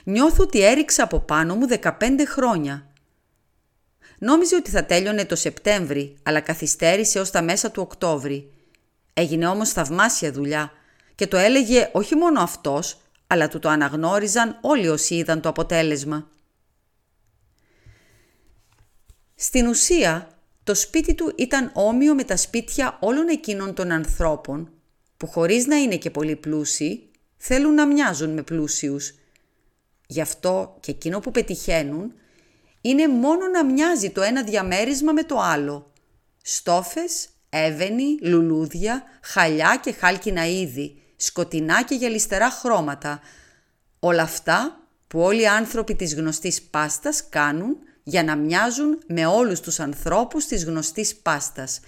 «Νιώθω 0.04 0.44
ότι 0.44 0.64
έριξα 0.64 1.04
από 1.04 1.20
πάνω 1.20 1.56
μου 1.56 1.68
15 1.82 1.92
χρόνια. 2.28 2.88
Νόμιζε 4.20 4.56
ότι 4.56 4.70
θα 4.70 4.86
τέλειωνε 4.86 5.26
το 5.26 5.36
Σεπτέμβρη, 5.36 6.18
αλλά 6.24 6.40
καθυστέρησε 6.40 7.20
ως 7.20 7.32
τα 7.32 7.42
μέσα 7.42 7.72
του 7.72 7.82
Οκτώβρη. 7.82 8.54
Έγινε 9.14 9.48
όμως 9.48 9.70
θαυμάσια 9.70 10.32
δουλειά 10.32 10.72
και 11.16 11.28
το 11.28 11.38
έλεγε 11.38 11.90
όχι 11.94 12.16
μόνο 12.16 12.42
αυτός, 12.42 12.98
αλλά 13.28 13.48
του 13.48 13.60
το 13.60 13.70
αναγνώριζαν 13.70 14.58
όλοι 14.62 14.88
όσοι 14.88 15.16
είδαν 15.16 15.42
το 15.42 15.50
αποτέλεσμα. 15.50 16.30
Στην 19.36 19.68
ουσία, 19.68 20.30
το 20.64 20.76
σπίτι 20.76 21.14
του 21.16 21.34
ήταν 21.36 21.72
όμοιο 21.74 22.16
με 22.16 22.24
τα 22.24 22.38
σπίτια 22.38 22.98
όλων 23.02 23.28
εκείνων 23.28 23.74
των 23.74 23.92
ανθρώπων 23.92 24.72
που 25.18 25.28
χωρίς 25.28 25.66
να 25.66 25.76
είναι 25.76 25.98
και 25.98 26.12
πολύ 26.12 26.36
πλούσιοι, 26.36 27.07
θέλουν 27.38 27.74
να 27.74 27.86
μοιάζουν 27.86 28.34
με 28.34 28.42
πλούσιους. 28.42 29.14
Γι' 30.08 30.22
αυτό 30.22 30.78
και 30.80 30.92
εκείνο 30.92 31.20
που 31.20 31.32
πετυχαίνουν 31.32 32.14
είναι 32.82 33.08
μόνο 33.08 33.48
να 33.48 33.66
μοιάζει 33.66 34.10
το 34.10 34.22
ένα 34.22 34.44
διαμέρισμα 34.44 35.12
με 35.12 35.24
το 35.24 35.40
άλλο. 35.40 35.92
Στόφες, 36.42 37.30
έβαινη, 37.50 38.18
λουλούδια, 38.22 39.04
χαλιά 39.22 39.80
και 39.84 39.92
χάλκινα 39.92 40.48
είδη, 40.48 41.02
σκοτεινά 41.16 41.84
και 41.84 41.96
γυαλιστερά 41.96 42.50
χρώματα. 42.50 43.22
Όλα 44.00 44.22
αυτά 44.22 44.88
που 45.08 45.20
όλοι 45.20 45.42
οι 45.42 45.48
άνθρωποι 45.48 45.96
της 45.96 46.16
γνωστής 46.16 46.62
πάστας 46.62 47.30
κάνουν 47.30 47.78
για 48.04 48.24
να 48.24 48.36
μοιάζουν 48.36 49.00
με 49.08 49.26
όλους 49.26 49.60
τους 49.60 49.80
ανθρώπους 49.80 50.46
της 50.46 50.66
γνωστής 50.66 51.16
πάστας. 51.16 51.80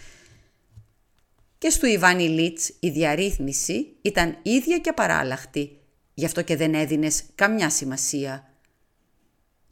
Και 1.59 1.69
στο 1.69 1.87
Ιβάνι 1.87 2.27
Λίτς 2.27 2.73
η 2.79 2.89
διαρρύθμιση 2.89 3.87
ήταν 4.01 4.37
ίδια 4.41 4.77
και 4.77 4.93
παράλλαχτη, 4.93 5.79
γι' 6.13 6.25
αυτό 6.25 6.41
και 6.41 6.55
δεν 6.55 6.73
έδινες 6.73 7.23
καμιά 7.35 7.69
σημασία. 7.69 8.43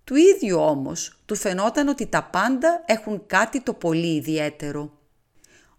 Του 0.03 0.15
ίδιου 0.15 0.59
όμως 0.59 1.19
του 1.25 1.35
φαινόταν 1.35 1.87
ότι 1.87 2.05
τα 2.05 2.23
πάντα 2.23 2.83
έχουν 2.85 3.25
κάτι 3.27 3.61
το 3.61 3.73
πολύ 3.73 4.15
ιδιαίτερο. 4.15 4.91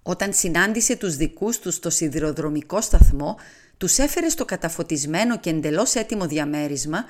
Όταν 0.02 0.32
συνάντησε 0.32 0.96
τους 0.96 1.16
δικούς 1.16 1.58
τους 1.58 1.74
στο 1.74 1.90
σιδηροδρομικό 1.90 2.80
σταθμό, 2.80 3.36
τους 3.76 3.98
έφερε 3.98 4.28
στο 4.28 4.44
καταφωτισμένο 4.44 5.38
και 5.38 5.50
εντελώς 5.50 5.94
έτοιμο 5.94 6.26
διαμέρισμα 6.26 7.04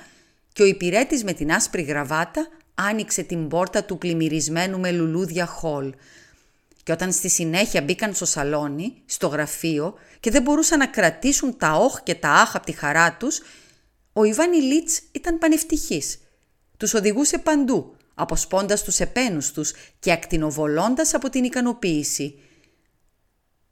και 0.53 0.61
ο 0.61 0.65
υπηρέτης 0.65 1.23
με 1.23 1.33
την 1.33 1.51
άσπρη 1.51 1.81
γραβάτα 1.81 2.47
άνοιξε 2.75 3.21
την 3.21 3.47
πόρτα 3.47 3.83
του 3.83 3.97
πλημμυρισμένου 3.97 4.79
με 4.79 4.91
λουλούδια 4.91 5.45
χολ. 5.45 5.93
Και 6.89 6.95
όταν 6.95 7.11
στη 7.11 7.29
συνέχεια 7.29 7.81
μπήκαν 7.81 8.13
στο 8.13 8.25
σαλόνι, 8.25 9.01
στο 9.05 9.27
γραφείο 9.27 9.93
και 10.19 10.31
δεν 10.31 10.41
μπορούσαν 10.41 10.79
να 10.79 10.87
κρατήσουν 10.87 11.57
τα 11.57 11.73
όχ 11.73 12.03
και 12.03 12.15
τα 12.15 12.29
άχ 12.29 12.55
από 12.55 12.65
τη 12.65 12.71
χαρά 12.71 13.13
τους, 13.13 13.41
ο 14.13 14.23
Ιβάνι 14.23 14.57
Λίτς 14.57 15.01
ήταν 15.11 15.37
πανευτυχής. 15.37 16.19
Τους 16.77 16.93
οδηγούσε 16.93 17.37
παντού, 17.37 17.95
αποσπώντας 18.13 18.83
τους 18.83 18.99
επένους 18.99 19.51
τους 19.51 19.73
και 19.99 20.11
ακτινοβολώντας 20.11 21.13
από 21.13 21.29
την 21.29 21.43
ικανοποίηση. 21.43 22.39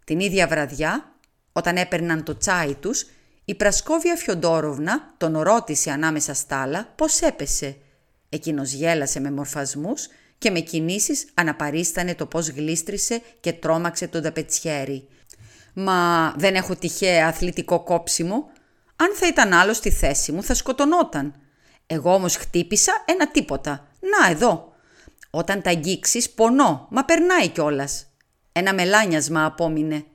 Την 0.04 0.20
ίδια 0.20 0.48
βραδιά, 0.48 1.16
όταν 1.52 1.78
έπαιρναν 1.78 2.24
το 2.24 2.38
τσάι 2.38 2.76
τους, 2.76 3.06
η 3.46 3.56
Πρασκόβια 3.56 4.16
Φιοντόροβνα 4.16 5.14
τον 5.18 5.40
ρώτησε 5.40 5.92
ανάμεσα 5.92 6.34
στα 6.34 6.62
άλλα 6.62 6.94
πώς 6.96 7.22
έπεσε. 7.22 7.78
Εκείνος 8.30 8.72
γέλασε 8.72 9.20
με 9.20 9.32
μορφασμούς 9.32 10.08
και 10.38 10.52
με 10.52 10.60
κινήσεις 10.60 11.28
αναπαρίστανε 11.34 12.16
το 12.16 12.26
πώς 12.26 12.50
γλίστρισε 12.50 13.22
και 13.40 13.54
τρόμαξε 13.54 14.08
τον 14.08 14.22
ταπετσιέρι. 14.22 15.08
«Μα 15.74 16.34
δεν 16.38 16.56
έχω 16.56 16.76
τυχαία 16.76 17.28
αθλητικό 17.28 17.84
κόψιμο. 17.84 18.50
Αν 18.96 19.16
θα 19.16 19.28
ήταν 19.28 19.54
άλλο 19.54 19.74
στη 19.74 19.92
θέση 19.92 20.32
μου 20.32 20.44
θα 20.44 20.54
σκοτωνόταν. 20.54 21.36
Εγώ 21.88 22.14
όμως 22.14 22.36
χτύπησα 22.36 22.92
ένα 23.06 23.28
τίποτα. 23.28 23.88
Να 24.00 24.32
εδώ. 24.32 24.74
Όταν 25.30 25.62
τα 25.62 25.70
αγγίξεις 25.70 26.30
πονώ, 26.30 26.88
μα 26.92 27.06
περνάει 27.06 27.48
κιόλας. 27.48 28.06
Ένα 28.52 28.74
μελάνιασμα 28.74 29.46
απόμεινε. 29.46 30.06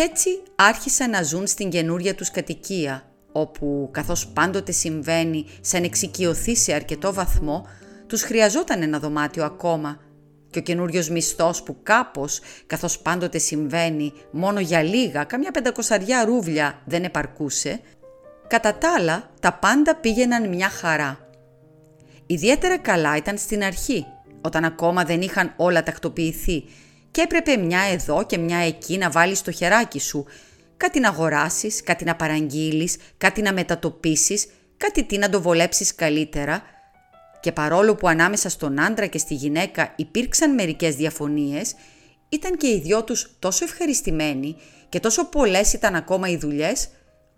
Κι 0.00 0.06
έτσι 0.06 0.42
άρχισαν 0.54 1.10
να 1.10 1.22
ζουν 1.22 1.46
στην 1.46 1.70
καινούρια 1.70 2.14
τους 2.14 2.30
κατοικία, 2.30 3.04
όπου 3.32 3.88
καθώς 3.92 4.26
πάντοτε 4.26 4.72
συμβαίνει 4.72 5.46
σαν 5.60 5.84
εξοικειωθεί 5.84 6.56
σε 6.56 6.72
αρκετό 6.72 7.12
βαθμό, 7.12 7.66
τους 8.06 8.22
χρειαζόταν 8.22 8.82
ένα 8.82 8.98
δωμάτιο 8.98 9.44
ακόμα 9.44 10.00
και 10.50 10.58
ο 10.58 10.62
καινούριος 10.62 11.08
μισθός 11.08 11.62
που 11.62 11.76
κάπως, 11.82 12.40
καθώς 12.66 12.98
πάντοτε 12.98 13.38
συμβαίνει, 13.38 14.12
μόνο 14.30 14.60
για 14.60 14.82
λίγα, 14.82 15.24
καμιά 15.24 15.50
πεντακοσαριά 15.50 16.24
ρούβλια 16.24 16.82
δεν 16.84 17.04
επαρκούσε, 17.04 17.80
κατά 18.46 18.74
τα 18.74 18.94
άλλα 18.94 19.30
τα 19.40 19.52
πάντα 19.52 19.96
πήγαιναν 19.96 20.48
μια 20.48 20.68
χαρά. 20.68 21.28
Ιδιαίτερα 22.26 22.78
καλά 22.78 23.16
ήταν 23.16 23.38
στην 23.38 23.64
αρχή, 23.64 24.06
όταν 24.40 24.64
ακόμα 24.64 25.04
δεν 25.04 25.20
είχαν 25.20 25.52
όλα 25.56 25.82
τακτοποιηθεί 25.82 26.64
και 27.10 27.20
έπρεπε 27.20 27.56
μια 27.56 27.80
εδώ 27.80 28.26
και 28.26 28.38
μια 28.38 28.58
εκεί 28.58 28.98
να 28.98 29.10
βάλεις 29.10 29.38
στο 29.38 29.50
χεράκι 29.50 29.98
σου, 29.98 30.26
κάτι 30.76 31.00
να 31.00 31.08
αγοράσεις, 31.08 31.82
κάτι 31.82 32.04
να 32.04 32.16
παραγγείλεις, 32.16 32.96
κάτι 33.18 33.42
να 33.42 33.52
μετατοπίσεις, 33.52 34.46
κάτι 34.76 35.04
τι 35.04 35.18
να 35.18 35.28
το 35.28 35.42
βολέψεις 35.42 35.94
καλύτερα– 35.94 36.62
και 37.40 37.52
παρόλο 37.52 37.94
που 37.94 38.08
ανάμεσα 38.08 38.48
στον 38.48 38.80
άντρα 38.80 39.06
και 39.06 39.18
στη 39.18 39.34
γυναίκα 39.34 39.92
υπήρξαν 39.96 40.54
μερικές 40.54 40.96
διαφωνίες, 40.96 41.74
ήταν 42.28 42.56
και 42.56 42.66
οι 42.66 42.80
δυο 42.80 43.04
τους 43.04 43.36
τόσο 43.38 43.64
ευχαριστημένοι 43.64 44.56
και 44.88 45.00
τόσο 45.00 45.28
πολλές 45.28 45.72
ήταν 45.72 45.94
ακόμα 45.94 46.28
οι 46.28 46.36
δουλειές, 46.36 46.88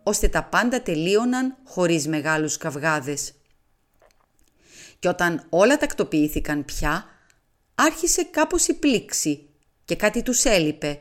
ώστε 0.02 0.28
τα 0.28 0.44
πάντα 0.44 0.82
τελείωναν 0.82 1.56
χωρίς 1.64 2.08
μεγάλους 2.08 2.56
καυγάδες. 2.56 3.32
Και 4.98 5.08
όταν 5.08 5.46
όλα 5.48 5.76
τακτοποιήθηκαν 5.76 6.64
πια, 6.64 7.04
άρχισε 7.74 8.22
κάπως 8.24 8.66
η 8.66 8.74
πλήξη 8.74 9.48
και 9.84 9.96
κάτι 9.96 10.22
τους 10.22 10.44
έλειπε, 10.44 10.98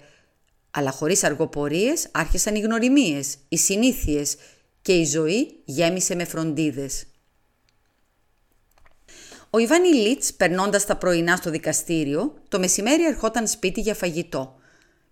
αλλά 0.71 0.91
χωρίς 0.91 1.23
αργοπορίες 1.23 2.07
άρχισαν 2.11 2.55
οι 2.55 2.59
γνωριμίες, 2.59 3.37
οι 3.49 3.57
συνήθειες 3.57 4.35
και 4.81 4.93
η 4.93 5.05
ζωή 5.05 5.61
γέμισε 5.65 6.15
με 6.15 6.25
φροντίδες. 6.25 7.05
Ο 9.49 9.57
Ιβάνι 9.57 9.87
Λίτς, 9.87 10.33
περνώντας 10.33 10.85
τα 10.85 10.95
πρωινά 10.95 11.35
στο 11.35 11.49
δικαστήριο, 11.49 12.33
το 12.47 12.59
μεσημέρι 12.59 13.05
ερχόταν 13.05 13.47
σπίτι 13.47 13.81
για 13.81 13.95
φαγητό. 13.95 14.55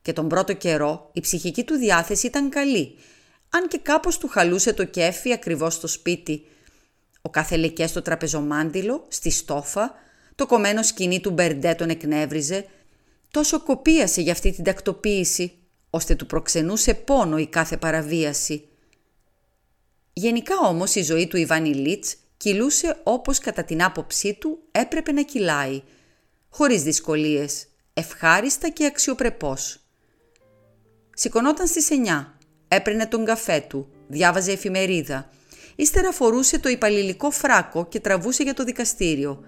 Και 0.01 0.13
τον 0.13 0.27
πρώτο 0.27 0.53
καιρό 0.53 1.09
η 1.13 1.19
ψυχική 1.19 1.63
του 1.63 1.75
διάθεση 1.75 2.27
ήταν 2.27 2.49
καλή, 2.49 2.97
αν 3.49 3.67
και 3.67 3.77
κάπως 3.77 4.17
του 4.17 4.27
χαλούσε 4.27 4.73
το 4.73 4.83
κέφι 4.83 5.33
ακριβώς 5.33 5.73
στο 5.73 5.88
σπίτι. 5.88 6.45
Ο 7.21 7.29
καθελικέ 7.29 7.88
στο 7.88 8.01
τραπεζομάντιλο, 8.01 9.05
στη 9.07 9.29
στόφα, 9.29 9.93
το 10.35 10.45
κομμένο 10.45 10.83
σκηνή 10.83 11.19
του 11.19 11.31
Μπερντέ 11.31 11.73
τον 11.73 11.89
εκνεύριζε, 11.89 12.65
τόσο 13.31 13.63
κοπίασε 13.63 14.21
για 14.21 14.31
αυτή 14.31 14.51
την 14.51 14.63
τακτοποίηση, 14.63 15.53
ώστε 15.89 16.15
του 16.15 16.25
προξενούσε 16.25 16.93
πόνο 16.93 17.38
η 17.38 17.48
κάθε 17.48 17.77
παραβίαση. 17.77 18.67
Γενικά 20.13 20.57
όμως 20.57 20.95
η 20.95 21.01
ζωή 21.01 21.27
του 21.27 21.38
Ιβάνι 21.38 21.74
Λίτς 21.74 22.15
κυλούσε 22.38 23.00
όπως 23.03 23.39
κατά 23.39 23.63
την 23.63 23.83
άποψή 23.83 24.33
του 24.33 24.59
έπρεπε 24.71 25.12
να 25.12 25.21
κυλάει, 25.21 25.81
χωρίς 26.50 26.83
δυσκολίες, 26.83 27.67
ευχάριστα 27.93 28.69
και 28.69 28.86
αξιοπρεπώς. 28.86 29.79
Σηκωνόταν 31.13 31.67
στις 31.67 31.88
9, 31.91 32.25
έπαιρνε 32.67 33.05
τον 33.05 33.25
καφέ 33.25 33.65
του, 33.69 33.88
διάβαζε 34.07 34.51
εφημερίδα, 34.51 35.29
ύστερα 35.75 36.12
φορούσε 36.12 36.59
το 36.59 36.69
υπαλληλικό 36.69 37.31
φράκο 37.31 37.86
και 37.88 38.00
τραβούσε 38.00 38.43
για 38.43 38.53
το 38.53 38.63
δικαστήριο. 38.63 39.43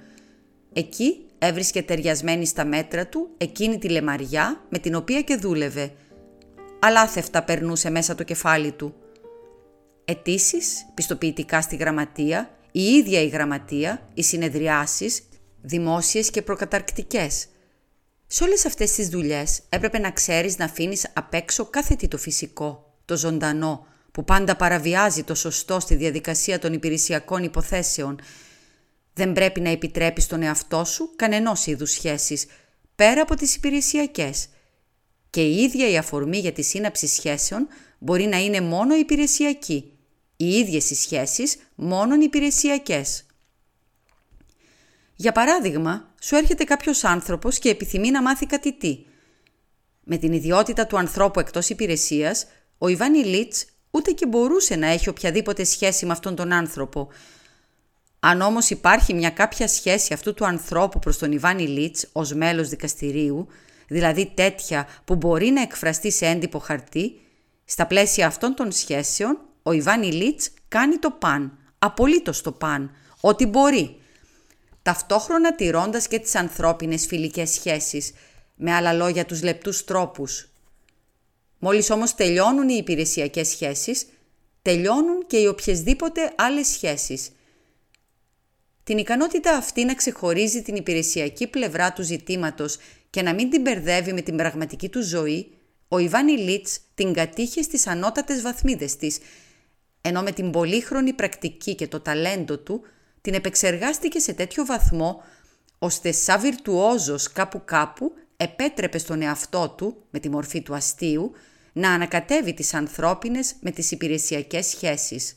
Εκεί 0.73 1.25
έβρισκε 1.43 1.83
ταιριασμένη 1.83 2.45
στα 2.45 2.65
μέτρα 2.65 3.07
του 3.07 3.29
εκείνη 3.37 3.77
τη 3.77 3.89
λεμαριά 3.89 4.65
με 4.69 4.79
την 4.79 4.95
οποία 4.95 5.21
και 5.21 5.35
δούλευε. 5.35 5.93
Αλάθευτα 6.79 7.43
περνούσε 7.43 7.89
μέσα 7.89 8.15
το 8.15 8.23
κεφάλι 8.23 8.71
του. 8.71 8.95
Αιτήσεις, 10.05 10.85
πιστοποιητικά 10.93 11.61
στη 11.61 11.75
γραμματεία, 11.75 12.57
η 12.71 12.81
ίδια 12.83 13.21
η 13.21 13.27
γραμματεία, 13.27 14.09
οι 14.13 14.23
συνεδριάσεις, 14.23 15.21
δημόσιες 15.61 16.29
και 16.29 16.41
προκαταρκτικές. 16.41 17.47
Σε 18.27 18.43
όλες 18.43 18.65
αυτές 18.65 18.91
τις 18.91 19.09
δουλειές 19.09 19.61
έπρεπε 19.69 19.99
να 19.99 20.11
ξέρεις 20.11 20.57
να 20.57 20.65
αφήνεις 20.65 21.07
απ' 21.13 21.33
έξω 21.33 21.65
κάθε 21.65 21.95
τι 21.95 22.07
το 22.07 22.17
φυσικό, 22.17 22.97
το 23.05 23.17
ζωντανό, 23.17 23.85
που 24.11 24.23
πάντα 24.23 24.55
παραβιάζει 24.55 25.23
το 25.23 25.35
σωστό 25.35 25.79
στη 25.79 25.95
διαδικασία 25.95 26.59
των 26.59 26.73
υπηρεσιακών 26.73 27.43
υποθέσεων. 27.43 28.19
Δεν 29.13 29.33
πρέπει 29.33 29.59
να 29.59 29.69
επιτρέπεις 29.69 30.27
τον 30.27 30.41
εαυτό 30.41 30.85
σου 30.85 31.11
κανενός 31.15 31.65
είδους 31.65 31.91
σχέσεις, 31.91 32.45
πέρα 32.95 33.21
από 33.21 33.35
τις 33.35 33.55
υπηρεσιακές. 33.55 34.49
Και 35.29 35.41
η 35.41 35.55
ίδια 35.61 35.89
η 35.89 35.97
αφορμή 35.97 36.37
για 36.37 36.51
τη 36.51 36.61
σύναψη 36.61 37.07
σχέσεων 37.07 37.67
μπορεί 37.99 38.25
να 38.25 38.37
είναι 38.37 38.61
μόνο 38.61 38.95
υπηρεσιακή, 38.95 39.93
οι 40.37 40.49
ίδιες 40.49 40.89
οι 40.89 40.95
σχέσεις 40.95 41.57
μόνον 41.75 42.21
υπηρεσιακές. 42.21 43.25
Για 45.15 45.31
παράδειγμα, 45.31 46.13
σου 46.21 46.35
έρχεται 46.35 46.63
κάποιος 46.63 47.03
άνθρωπος 47.03 47.59
και 47.59 47.69
επιθυμεί 47.69 48.11
να 48.11 48.21
μάθει 48.21 48.45
κάτι 48.45 48.73
τι. 48.73 49.05
Με 50.03 50.17
την 50.17 50.33
ιδιότητα 50.33 50.87
του 50.87 50.97
ανθρώπου 50.97 51.39
εκτός 51.39 51.69
υπηρεσίας, 51.69 52.47
ο 52.77 52.87
Ιβάνι 52.87 53.23
Λίτς 53.23 53.65
ούτε 53.91 54.11
και 54.11 54.25
μπορούσε 54.25 54.75
να 54.75 54.87
έχει 54.87 55.09
οποιαδήποτε 55.09 55.63
σχέση 55.63 56.05
με 56.05 56.11
αυτόν 56.11 56.35
τον 56.35 56.51
άνθρωπο. 56.51 57.07
Αν 58.23 58.41
όμως 58.41 58.69
υπάρχει 58.69 59.13
μια 59.13 59.29
κάποια 59.29 59.67
σχέση 59.67 60.13
αυτού 60.13 60.33
του 60.33 60.45
ανθρώπου 60.45 60.99
προς 60.99 61.17
τον 61.17 61.31
Ιβάνι 61.31 61.67
Λίτς 61.67 62.07
ως 62.11 62.33
μέλος 62.33 62.69
δικαστηρίου, 62.69 63.47
δηλαδή 63.87 64.31
τέτοια 64.35 64.87
που 65.05 65.15
μπορεί 65.15 65.49
να 65.49 65.61
εκφραστεί 65.61 66.11
σε 66.11 66.25
έντυπο 66.25 66.59
χαρτί, 66.59 67.21
στα 67.65 67.87
πλαίσια 67.87 68.27
αυτών 68.27 68.55
των 68.55 68.71
σχέσεων 68.71 69.37
ο 69.63 69.71
Ιβάνι 69.71 70.11
Λίτς 70.11 70.49
κάνει 70.67 70.97
το 70.97 71.11
παν, 71.11 71.57
απολύτως 71.79 72.41
το 72.41 72.51
παν, 72.51 72.91
ό,τι 73.21 73.45
μπορεί. 73.45 73.95
Ταυτόχρονα 74.81 75.55
τηρώντας 75.55 76.07
και 76.07 76.19
τις 76.19 76.35
ανθρώπινες 76.35 77.05
φιλικές 77.05 77.49
σχέσεις, 77.49 78.13
με 78.55 78.73
άλλα 78.73 78.93
λόγια 78.93 79.25
τους 79.25 79.43
λεπτούς 79.43 79.83
τρόπους. 79.83 80.49
Μόλις 81.59 81.89
όμως 81.89 82.15
τελειώνουν 82.15 82.69
οι 82.69 82.75
υπηρεσιακές 82.77 83.47
σχέσεις, 83.47 84.07
τελειώνουν 84.61 85.27
και 85.27 85.37
οι 85.37 85.45
οποιασδήποτε 85.45 86.33
άλλες 86.35 86.67
σχέσεις. 86.67 87.29
Την 88.83 88.97
ικανότητα 88.97 89.55
αυτή 89.55 89.85
να 89.85 89.93
ξεχωρίζει 89.93 90.61
την 90.61 90.75
υπηρεσιακή 90.75 91.47
πλευρά 91.47 91.93
του 91.93 92.01
ζητήματος 92.01 92.77
και 93.09 93.21
να 93.21 93.33
μην 93.33 93.49
την 93.49 93.61
μπερδεύει 93.61 94.13
με 94.13 94.21
την 94.21 94.35
πραγματική 94.35 94.89
του 94.89 95.01
ζωή, 95.01 95.53
ο 95.87 95.97
Ιβάνι 95.97 96.37
Λίτς 96.37 96.79
την 96.95 97.13
κατήχε 97.13 97.61
στις 97.61 97.87
ανώτατες 97.87 98.41
βαθμίδες 98.41 98.95
της 98.95 99.17
ενώ 100.01 100.21
με 100.21 100.31
την 100.31 100.51
πολύχρονη 100.51 101.13
πρακτική 101.13 101.75
και 101.75 101.87
το 101.87 101.99
ταλέντο 101.99 102.57
του 102.57 102.81
την 103.21 103.33
επεξεργάστηκε 103.33 104.19
σε 104.19 104.33
τέτοιο 104.33 104.65
βαθμό, 104.65 105.23
ώστε 105.79 106.11
σαν 106.11 106.41
βιρτουόζος 106.41 107.31
κάπου 107.31 107.61
κάπου 107.65 108.13
επέτρεπε 108.37 108.97
στον 108.97 109.21
εαυτό 109.21 109.69
του, 109.69 110.03
με 110.09 110.19
τη 110.19 110.29
μορφή 110.29 110.61
του 110.61 110.75
αστείου, 110.75 111.31
να 111.73 111.91
ανακατεύει 111.91 112.53
τις 112.53 112.73
ανθρώπινες 112.73 113.55
με 113.59 113.71
τις 113.71 113.91
υπηρεσιακές 113.91 114.65
σχέσεις. 114.65 115.35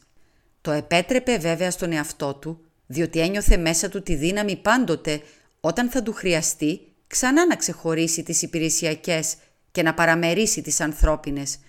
Το 0.61 0.71
επέτρεπε 0.71 1.39
βέβαια 1.39 1.71
στον 1.71 1.93
εαυτό 1.93 2.35
του, 2.35 2.64
διότι 2.87 3.21
ένιωθε 3.21 3.57
μέσα 3.57 3.89
του 3.89 4.03
τη 4.03 4.15
δύναμη 4.15 4.57
πάντοτε, 4.57 5.21
όταν 5.61 5.91
θα 5.91 6.03
του 6.03 6.13
χρειαστεί, 6.13 6.81
ξανά 7.07 7.47
να 7.47 7.57
ξεχωρίσει 7.57 8.23
τις 8.23 8.43
υπηρεσιακές 8.43 9.35
και 9.71 9.83
να 9.83 9.95
παραμερίσει 9.95 10.63
τις 10.63 10.81
ανθρώπινες– 10.81 11.57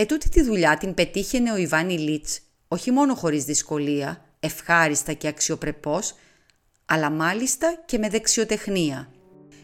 Ετούτη 0.00 0.28
τη 0.28 0.42
δουλειά 0.42 0.76
την 0.76 0.94
πετύχαινε 0.94 1.52
ο 1.52 1.56
Ιβάνι 1.56 1.98
Λίτς, 1.98 2.40
όχι 2.68 2.90
μόνο 2.90 3.14
χωρίς 3.14 3.44
δυσκολία, 3.44 4.24
ευχάριστα 4.40 5.12
και 5.12 5.28
αξιοπρεπώς, 5.28 6.14
αλλά 6.84 7.10
μάλιστα 7.10 7.82
και 7.86 7.98
με 7.98 8.08
δεξιοτεχνία. 8.08 9.12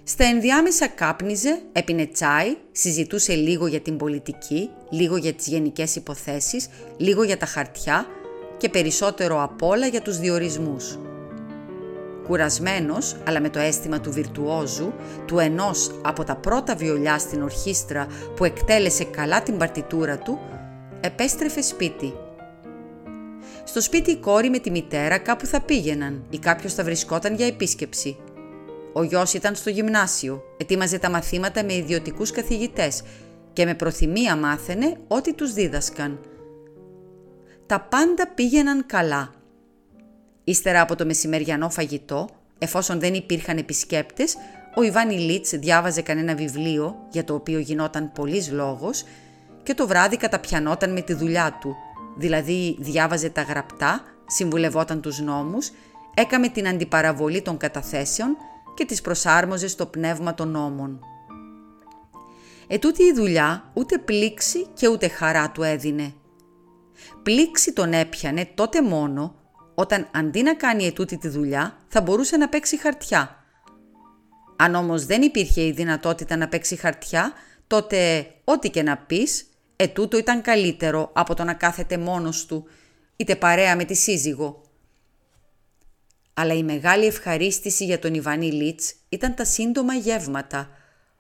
Στα 0.05 0.25
ενδιάμεσα 0.25 0.89
κάπνιζε, 0.89 1.63
έπινε 1.73 2.07
τσάι, 2.07 2.57
συζητούσε 2.73 3.35
λίγο 3.35 3.67
για 3.67 3.81
την 3.81 3.97
πολιτική, 3.97 4.71
λίγο 4.91 5.17
για 5.17 5.33
τις 5.33 5.47
γενικές 5.47 5.97
υποθέσεις, 5.97 6.69
λίγο 6.97 7.23
για 7.23 7.37
τα 7.37 7.47
χαρτιά 7.47 8.07
και 8.57 8.69
περισσότερο 8.69 9.43
απ' 9.43 9.63
όλα 9.63 9.87
για 9.87 10.03
τους 10.03 10.19
διορισμούς. 10.19 10.99
Κουρασμένος, 12.27 13.17
αλλά 13.27 13.41
με 13.41 13.49
το 13.49 13.59
αίσθημα 13.59 14.01
του 14.01 14.13
βιρτουόζου, 14.13 14.93
του 15.27 15.39
ενός 15.39 16.01
από 16.03 16.25
τα 16.25 16.37
πρώτα 16.37 16.75
βιολιά 16.75 17.19
στην 17.19 17.43
ορχήστρα 17.43 18.07
που 18.37 18.45
εκτέλεσε 18.45 19.05
καλά 19.05 19.43
την 19.43 19.57
παρτιτούρα 19.57 20.19
του, 20.19 20.39
επέστρεφε 21.01 21.63
σπίτι. 21.63 22.15
Στο 23.65 23.81
σπίτι 23.81 24.11
η 24.11 24.17
κόρη 24.17 24.51
με 24.51 24.59
τη 24.59 24.71
μητέρα 24.71 25.19
κάπου 25.19 25.47
θα 25.47 25.61
πήγαιναν 25.61 26.25
ή 26.31 26.39
κάποιος 26.39 26.75
θα 26.75 26.85
βρισκόταν 26.85 27.35
για 27.35 27.47
επίσκεψη. 27.47 28.17
Ο 28.93 29.03
γιος 29.03 29.35
ήταν 29.35 29.55
στο 29.55 29.71
γυμνάσιο, 29.71 30.43
ετοίμαζε 30.57 30.99
τα 30.99 31.11
μαθήματα 31.11 31.65
με 31.65 31.75
ιδιωτικούς 31.75 32.31
καθηγητές 32.31 33.03
και 33.53 33.65
με 33.65 33.75
προθυμία 33.75 34.37
μάθαινε 34.37 34.97
ό,τι 35.09 35.35
τους 35.35 35.53
δίδασκαν. 35.53 36.19
Τα 37.67 37.81
πάντα 37.81 38.29
πήγαιναν 38.35 38.87
καλά 38.87 39.35
Ύστερα 40.45 40.81
από 40.81 40.97
το 40.97 41.07
μεσημεριανό 41.07 41.71
φαγητό, 41.71 42.29
εφόσον 42.59 43.01
δεν 43.01 43.15
υπήρχαν 43.15 43.59
επισκέπτες, 43.59 44.37
ο 44.75 44.83
Ιβάνι 44.83 45.15
Λίτς 45.19 45.51
διάβαζε 45.51 46.03
κανένα 46.03 46.35
βιβλίο 46.35 47.07
για 47.11 47.25
το 47.25 47.35
οποίο 47.35 47.59
γινόταν 47.59 48.13
πολλής 48.13 48.51
λόγος 48.51 49.05
και 49.63 49.75
το 49.75 49.87
βράδυ 49.87 50.17
καταπιανόταν 50.17 50.93
με 50.93 51.01
τη 51.01 51.15
δουλειά 51.15 51.59
του, 51.61 51.77
δηλαδή 52.17 52.77
διάβαζε 52.81 53.29
τα 53.29 53.43
γραπτά, 53.43 54.03
συμβουλευόταν 54.27 55.01
τους 55.01 55.21
νόμους, 55.21 55.71
έκαμε 56.15 56.49
την 56.49 56.69
αντιπαραβολή 56.69 57.43
των 57.43 57.57
καταθέσεων 57.57 58.37
και 58.75 58.85
τις 58.85 59.01
προσάρμοζε 59.01 59.69
στο 59.69 59.87
πνεύμα 59.87 60.35
των 60.35 60.49
νόμων. 60.49 61.01
Ετούτη 62.67 63.03
η 63.03 63.13
δουλειά 63.13 63.71
ούτε 63.75 63.99
πλήξη 63.99 64.67
και 64.75 64.89
ούτε 64.89 65.09
χαρά 65.09 65.51
του 65.51 65.63
έδινε. 65.63 66.15
Πλήξη 67.23 67.73
τον 67.73 67.93
έπιανε 67.93 68.49
τότε 68.55 68.83
μόνο 68.83 69.35
όταν 69.75 70.09
αντί 70.13 70.43
να 70.43 70.55
κάνει 70.55 70.87
ετούτη 70.87 71.19
τη 71.19 71.29
δουλειά 71.29 71.79
θα 71.89 72.01
μπορούσε 72.01 72.37
να 72.37 72.49
παίξει 72.49 72.79
χαρτιά. 72.79 73.45
Αν 74.57 74.75
όμως 74.75 75.07
δεν 75.07 75.23
υπήρχε 75.23 75.67
η 75.67 75.71
δυνατότητα 75.73 76.37
να 76.37 76.49
παίξει 76.49 76.77
χαρτιά, 76.77 77.33
τότε 77.67 78.27
ό,τι 78.45 78.71
και 78.71 78.83
να 78.83 78.97
πεις, 78.97 79.47
ετούτο 79.77 80.19
ήταν 80.19 80.43
καλύτερο 80.43 81.11
από 81.13 81.35
το 81.35 81.45
να 81.45 81.55
κάθεται 81.55 81.99
μόνος 81.99 82.47
του, 82.47 82.67
είτε 83.17 83.37
παρέα 83.37 83.77
με 83.77 83.85
τη 83.85 83.95
σύζυγο. 83.95 84.63
Αλλά 86.35 86.55
η 86.55 86.63
μεγάλη 86.63 87.07
ευχαρίστηση 87.07 87.85
για 87.85 87.99
τον 87.99 88.15
Ιβάνι 88.15 88.51
Λίτς 88.53 88.95
ήταν 89.09 89.35
τα 89.35 89.45
σύντομα 89.45 89.95
γεύματα, 89.95 90.71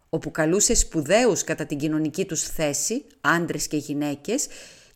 όπου 0.09 0.31
καλούσε 0.31 0.75
σπουδαίους 0.75 1.45
κατά 1.45 1.67
την 1.67 1.79
κοινωνική 1.79 2.25
τους 2.25 2.43
θέση, 2.43 3.05
άντρες 3.21 3.67
και 3.67 3.77
γυναίκες, 3.77 4.47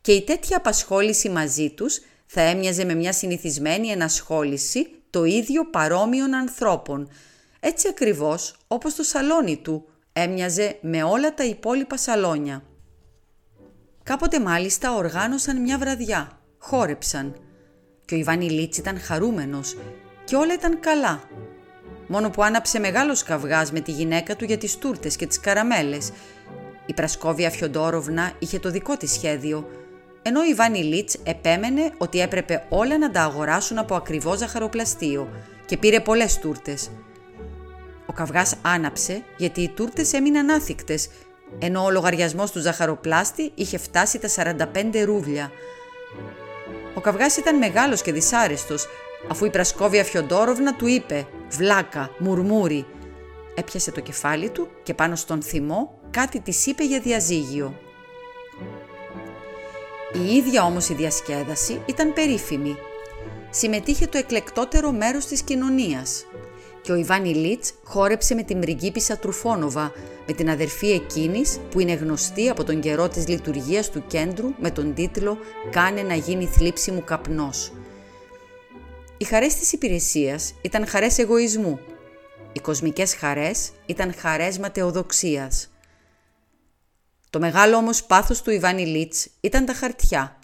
και 0.09 0.15
η 0.15 0.21
τέτοια 0.21 0.57
απασχόληση 0.57 1.29
μαζί 1.29 1.69
τους 1.69 2.01
θα 2.25 2.41
έμοιαζε 2.41 2.85
με 2.85 2.93
μια 2.95 3.13
συνηθισμένη 3.13 3.87
ενασχόληση 3.87 4.87
το 5.09 5.23
ίδιο 5.23 5.65
παρόμοιων 5.69 6.33
ανθρώπων, 6.33 7.09
έτσι 7.59 7.87
ακριβώς 7.87 8.55
όπως 8.67 8.95
το 8.95 9.03
σαλόνι 9.03 9.57
του 9.57 9.85
έμοιαζε 10.13 10.77
με 10.81 11.03
όλα 11.03 11.33
τα 11.33 11.43
υπόλοιπα 11.45 11.97
σαλόνια. 11.97 12.63
Κάποτε 14.03 14.39
μάλιστα 14.39 14.95
οργάνωσαν 14.95 15.61
μια 15.61 15.77
βραδιά, 15.77 16.39
χόρεψαν 16.57 17.35
και 18.05 18.15
ο 18.15 18.17
Ιβάνι 18.17 18.49
Λίτς 18.49 18.77
ήταν 18.77 18.99
χαρούμενος 18.99 19.77
και 20.25 20.35
όλα 20.35 20.53
ήταν 20.53 20.79
καλά. 20.79 21.23
Μόνο 22.07 22.29
που 22.29 22.43
άναψε 22.43 22.79
μεγάλος 22.79 23.23
καυγάς 23.23 23.71
με 23.71 23.79
τη 23.79 23.91
γυναίκα 23.91 24.35
του 24.35 24.45
για 24.45 24.57
τις 24.57 24.77
τούρτες 24.77 25.15
και 25.15 25.27
τις 25.27 25.39
καραμέλες. 25.39 26.11
Η 26.85 26.93
Πρασκόβια 26.93 27.49
Φιοντόροβνα 27.49 28.31
είχε 28.39 28.59
το 28.59 28.69
δικό 28.69 28.97
της 28.97 29.11
σχέδιο, 29.11 29.78
ενώ 30.21 30.43
η 30.43 30.49
Ιβάνι 30.49 30.83
Λίτς 30.83 31.17
επέμενε 31.23 31.91
ότι 31.97 32.19
έπρεπε 32.19 32.65
όλα 32.69 32.97
να 32.97 33.11
τα 33.11 33.21
αγοράσουν 33.21 33.77
από 33.77 33.95
ακριβό 33.95 34.37
ζαχαροπλαστείο 34.37 35.29
και 35.65 35.77
πήρε 35.77 35.99
πολλές 35.99 36.39
τούρτες. 36.39 36.89
Ο 38.05 38.13
καυγάς 38.13 38.55
άναψε 38.61 39.23
γιατί 39.37 39.61
οι 39.61 39.69
τούρτες 39.69 40.13
έμειναν 40.13 40.49
άθικτες, 40.49 41.09
ενώ 41.59 41.83
ο 41.83 41.89
λογαριασμός 41.89 42.51
του 42.51 42.59
ζαχαροπλάστη 42.59 43.51
είχε 43.55 43.77
φτάσει 43.77 44.19
τα 44.19 44.27
45 44.27 45.03
ρούβλια. 45.03 45.51
Ο 46.93 47.01
καυγάς 47.01 47.37
ήταν 47.37 47.57
μεγάλος 47.57 48.01
και 48.01 48.11
δυσάρεστος, 48.11 48.87
αφού 49.29 49.45
η 49.45 49.49
Πρασκόβια 49.49 50.03
Φιοντόροβνα 50.03 50.75
του 50.75 50.87
είπε 50.87 51.27
«Βλάκα, 51.49 52.09
μουρμούρι». 52.19 52.85
Έπιασε 53.55 53.91
το 53.91 53.99
κεφάλι 53.99 54.49
του 54.49 54.69
και 54.83 54.93
πάνω 54.93 55.15
στον 55.15 55.41
θυμό 55.41 55.99
κάτι 56.11 56.39
της 56.39 56.65
είπε 56.65 56.85
για 56.85 56.99
διαζύγιο. 56.99 57.88
Η 60.13 60.35
ίδια 60.35 60.63
όμως 60.63 60.89
η 60.89 60.93
διασκέδαση 60.93 61.81
ήταν 61.85 62.13
περίφημη. 62.13 62.75
Συμμετείχε 63.49 64.07
το 64.07 64.17
εκλεκτότερο 64.17 64.91
μέρος 64.91 65.25
της 65.25 65.41
κοινωνίας 65.41 66.25
και 66.81 66.91
ο 66.91 66.95
Ιβάνι 66.95 67.33
Λίτς 67.33 67.73
χόρεψε 67.83 68.35
με 68.35 68.43
την 68.43 68.59
πριγκίπισσα 68.59 69.17
Τρουφόνοβα, 69.17 69.91
με 70.27 70.33
την 70.33 70.49
αδερφή 70.49 70.91
εκείνης 70.91 71.59
που 71.71 71.79
είναι 71.79 71.93
γνωστή 71.93 72.49
από 72.49 72.63
τον 72.63 72.79
καιρό 72.79 73.07
της 73.07 73.27
λειτουργίας 73.27 73.89
του 73.89 74.03
κέντρου 74.07 74.53
με 74.59 74.71
τον 74.71 74.93
τίτλο 74.93 75.37
«Κάνε 75.71 76.01
να 76.01 76.13
γίνει 76.13 76.45
θλίψη 76.45 76.91
μου 76.91 77.03
καπνός». 77.03 77.71
Οι 79.17 79.23
χαρές 79.23 79.55
της 79.55 79.71
υπηρεσίας 79.73 80.53
ήταν 80.61 80.87
χαρές 80.87 81.17
εγωισμού. 81.17 81.79
Οι 82.53 82.59
κοσμικές 82.59 83.15
χαρές 83.15 83.71
ήταν 83.85 84.13
χαρές 84.17 84.59
ματαιοδοξίας. 84.59 85.68
Το 87.29 87.39
μεγάλο 87.39 87.75
όμως 87.75 88.03
πάθος 88.03 88.41
του 88.41 88.51
Ιβάν 88.51 88.85
Ιλίτς 88.85 89.27
ήταν 89.41 89.65
τα 89.65 89.73
χαρτιά. 89.73 90.39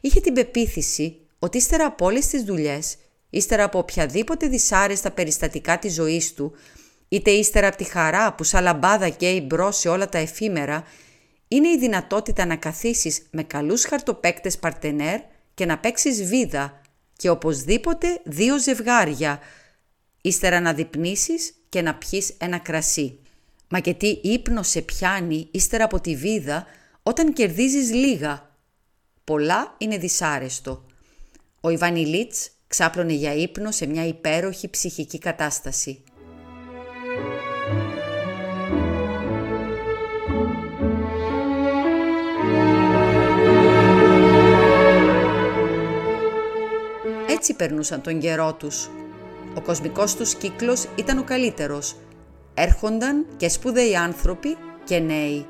Είχε 0.00 0.20
την 0.20 0.34
πεποίθηση 0.34 1.16
ότι 1.38 1.56
ύστερα 1.56 1.84
από 1.86 2.04
όλες 2.04 2.26
τις 2.26 2.42
δουλειές, 2.42 2.96
ύστερα 3.30 3.64
από 3.64 3.78
οποιαδήποτε 3.78 4.46
δυσάρεστα 4.46 5.10
περιστατικά 5.10 5.78
της 5.78 5.94
ζωής 5.94 6.34
του, 6.34 6.52
είτε 7.08 7.30
ύστερα 7.30 7.66
από 7.66 7.76
τη 7.76 7.84
χαρά 7.84 8.34
που 8.34 8.44
σαν 8.44 8.62
λαμπάδα 8.62 9.08
καίει 9.08 9.44
μπρο 9.46 9.70
σε 9.70 9.88
όλα 9.88 10.08
τα 10.08 10.18
εφήμερα, 10.18 10.84
είναι 11.48 11.68
η 11.68 11.78
δυνατότητα 11.78 12.46
να 12.46 12.56
καθίσεις 12.56 13.26
με 13.30 13.42
καλούς 13.42 13.84
χαρτοπαίκτες 13.84 14.58
παρτενέρ 14.58 15.20
και 15.54 15.66
να 15.66 15.78
παίξεις 15.78 16.24
βίδα 16.24 16.80
και 17.16 17.28
οπωσδήποτε 17.28 18.20
δύο 18.24 18.58
ζευγάρια, 18.58 19.40
ύστερα 20.20 20.60
να 20.60 20.72
διπνήσεις 20.72 21.54
και 21.68 21.82
να 21.82 21.94
πιείς 21.94 22.34
ένα 22.38 22.58
κρασί. 22.58 23.18
Μα 23.72 23.80
και 23.80 23.94
τι 23.94 24.20
ύπνο 24.22 24.62
σε 24.62 24.80
πιάνει 24.80 25.48
ύστερα 25.50 25.84
από 25.84 26.00
τη 26.00 26.16
βίδα 26.16 26.66
όταν 27.02 27.32
κερδίζεις 27.32 27.92
λίγα. 27.92 28.56
Πολλά 29.24 29.74
είναι 29.78 29.98
δυσάρεστο. 29.98 30.84
Ο 31.60 31.70
Ιβανιλίτς 31.70 32.50
ξάπλωνε 32.66 33.12
για 33.12 33.34
ύπνο 33.34 33.70
σε 33.70 33.86
μια 33.86 34.06
υπέροχη 34.06 34.70
ψυχική 34.70 35.18
κατάσταση. 35.18 36.02
Έτσι 47.28 47.54
περνούσαν 47.54 48.00
τον 48.00 48.20
καιρό 48.20 48.54
τους. 48.54 48.90
Ο 49.54 49.60
κοσμικός 49.60 50.16
τους 50.16 50.34
κύκλος 50.34 50.88
ήταν 50.96 51.18
ο 51.18 51.24
καλύτερος– 51.24 51.96
έρχονταν 52.60 53.26
και 53.36 53.48
σπουδαίοι 53.48 53.96
άνθρωποι 53.96 54.56
και 54.84 54.98
νέοι. 54.98 55.46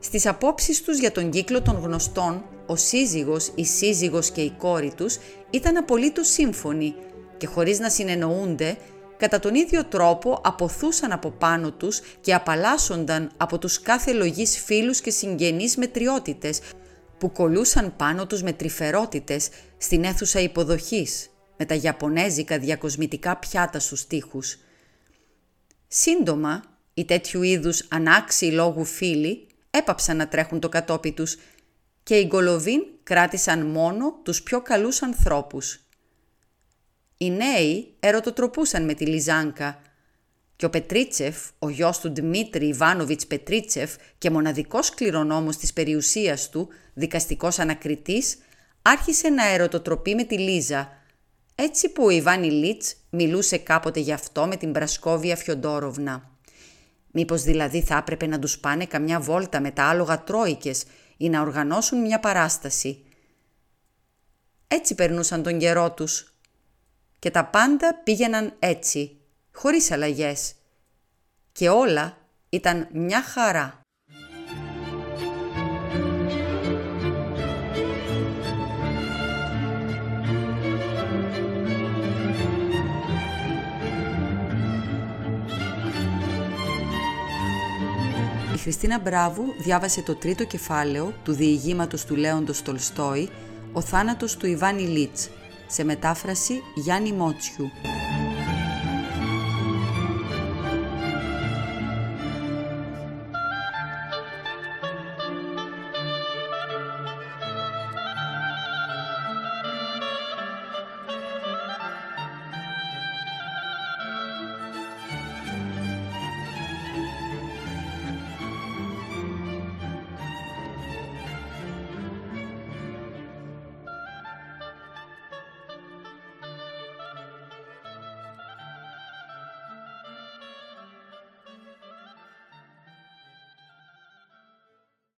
Στις 0.00 0.26
απόψεις 0.26 0.82
τους 0.82 0.98
για 0.98 1.12
τον 1.12 1.30
κύκλο 1.30 1.62
των 1.62 1.80
γνωστών, 1.82 2.44
ο 2.66 2.76
σύζυγος, 2.76 3.52
η 3.54 3.64
σύζυγος 3.64 4.30
και 4.30 4.40
η 4.40 4.50
κόρη 4.58 4.92
τους 4.96 5.18
ήταν 5.50 5.76
απολύτως 5.76 6.28
σύμφωνοι 6.28 6.94
και 7.36 7.46
χωρίς 7.46 7.78
να 7.78 7.90
συνεννοούνται, 7.90 8.76
κατά 9.16 9.38
τον 9.38 9.54
ίδιο 9.54 9.84
τρόπο 9.84 10.40
αποθούσαν 10.44 11.12
από 11.12 11.30
πάνω 11.30 11.72
τους 11.72 12.00
και 12.20 12.34
απαλλάσσονταν 12.34 13.30
από 13.36 13.58
τους 13.58 13.80
κάθε 13.80 14.12
λογής 14.12 14.58
φίλους 14.58 15.00
και 15.00 15.10
συγγενείς 15.10 15.76
μετριότητες 15.76 16.60
που 17.18 17.32
κολούσαν 17.32 17.96
πάνω 17.96 18.26
τους 18.26 18.42
με 18.42 18.52
τρυφερότητες 18.52 19.48
στην 19.76 20.04
αίθουσα 20.04 20.40
υποδοχής 20.40 21.30
με 21.56 21.64
τα 21.64 21.74
γιαπωνέζικα 21.74 22.58
διακοσμητικά 22.58 23.36
πιάτα 23.36 23.78
στους 23.78 24.06
τοίχους. 24.06 24.58
Σύντομα, 25.92 26.62
οι 26.94 27.04
τέτοιου 27.04 27.42
είδους 27.42 27.86
ανάξιοι 27.88 28.50
λόγου 28.52 28.84
φίλοι 28.84 29.46
έπαψαν 29.70 30.16
να 30.16 30.28
τρέχουν 30.28 30.60
το 30.60 30.68
κατόπι 30.68 31.12
τους 31.12 31.38
και 32.02 32.16
οι 32.16 32.24
Γκολοβίν 32.26 32.82
κράτησαν 33.02 33.66
μόνο 33.66 34.20
τους 34.22 34.42
πιο 34.42 34.62
καλούς 34.62 35.02
ανθρώπους. 35.02 35.80
Οι 37.16 37.30
νέοι 37.30 37.94
ερωτοτροπούσαν 38.00 38.84
με 38.84 38.94
τη 38.94 39.06
Λιζάνκα 39.06 39.82
και 40.56 40.66
ο 40.66 40.70
Πετρίτσεφ, 40.70 41.36
ο 41.58 41.68
γιος 41.68 42.00
του 42.00 42.14
Δημήτρη 42.14 42.66
Ιβάνοβιτς 42.66 43.26
Πετρίτσεφ 43.26 43.94
και 44.18 44.30
μοναδικός 44.30 44.94
κληρονόμος 44.94 45.56
της 45.56 45.72
περιουσίας 45.72 46.48
του, 46.50 46.68
δικαστικός 46.94 47.58
ανακριτής, 47.58 48.38
άρχισε 48.82 49.28
να 49.28 49.46
ερωτοτροπεί 49.46 50.14
με 50.14 50.24
τη 50.24 50.38
Λίζα, 50.38 50.99
έτσι 51.62 51.88
που 51.88 52.04
ο 52.04 52.10
Ιβάνι 52.10 52.50
Λίτς 52.50 52.96
μιλούσε 53.10 53.58
κάποτε 53.58 54.00
γι' 54.00 54.12
αυτό 54.12 54.46
με 54.46 54.56
την 54.56 54.72
Πρασκόβια 54.72 55.36
Φιοντόροβνα. 55.36 56.30
Μήπως 57.10 57.42
δηλαδή 57.42 57.82
θα 57.82 57.96
έπρεπε 57.96 58.26
να 58.26 58.38
τους 58.38 58.58
πάνε 58.58 58.86
καμιά 58.86 59.20
βόλτα 59.20 59.60
με 59.60 59.70
τα 59.70 59.84
άλογα 59.84 60.22
τρόικες 60.22 60.84
ή 61.16 61.28
να 61.28 61.40
οργανώσουν 61.40 62.00
μια 62.00 62.20
παράσταση. 62.20 63.04
Έτσι 64.68 64.94
περνούσαν 64.94 65.42
τον 65.42 65.58
καιρό 65.58 65.92
τους. 65.92 66.34
Και 67.18 67.30
τα 67.30 67.44
πάντα 67.44 68.00
πήγαιναν 68.04 68.56
έτσι, 68.58 69.16
χωρίς 69.52 69.90
αλλαγές. 69.90 70.54
Και 71.52 71.68
όλα 71.68 72.16
ήταν 72.48 72.88
μια 72.92 73.22
χαρά. 73.22 73.79
Χριστίνα 88.70 88.98
Μπράβου 88.98 89.44
διάβασε 89.58 90.02
το 90.02 90.14
τρίτο 90.14 90.44
κεφάλαιο 90.44 91.12
του 91.24 91.32
διηγήματος 91.32 92.04
του 92.04 92.16
Λέοντος 92.16 92.62
Τολστόη 92.62 93.30
«Ο 93.72 93.80
θάνατος 93.80 94.36
του 94.36 94.46
Ιβάνι 94.46 94.82
Λίτς» 94.82 95.28
σε 95.66 95.84
μετάφραση 95.84 96.62
Γιάννη 96.74 97.12
Μότσιου. 97.12 97.70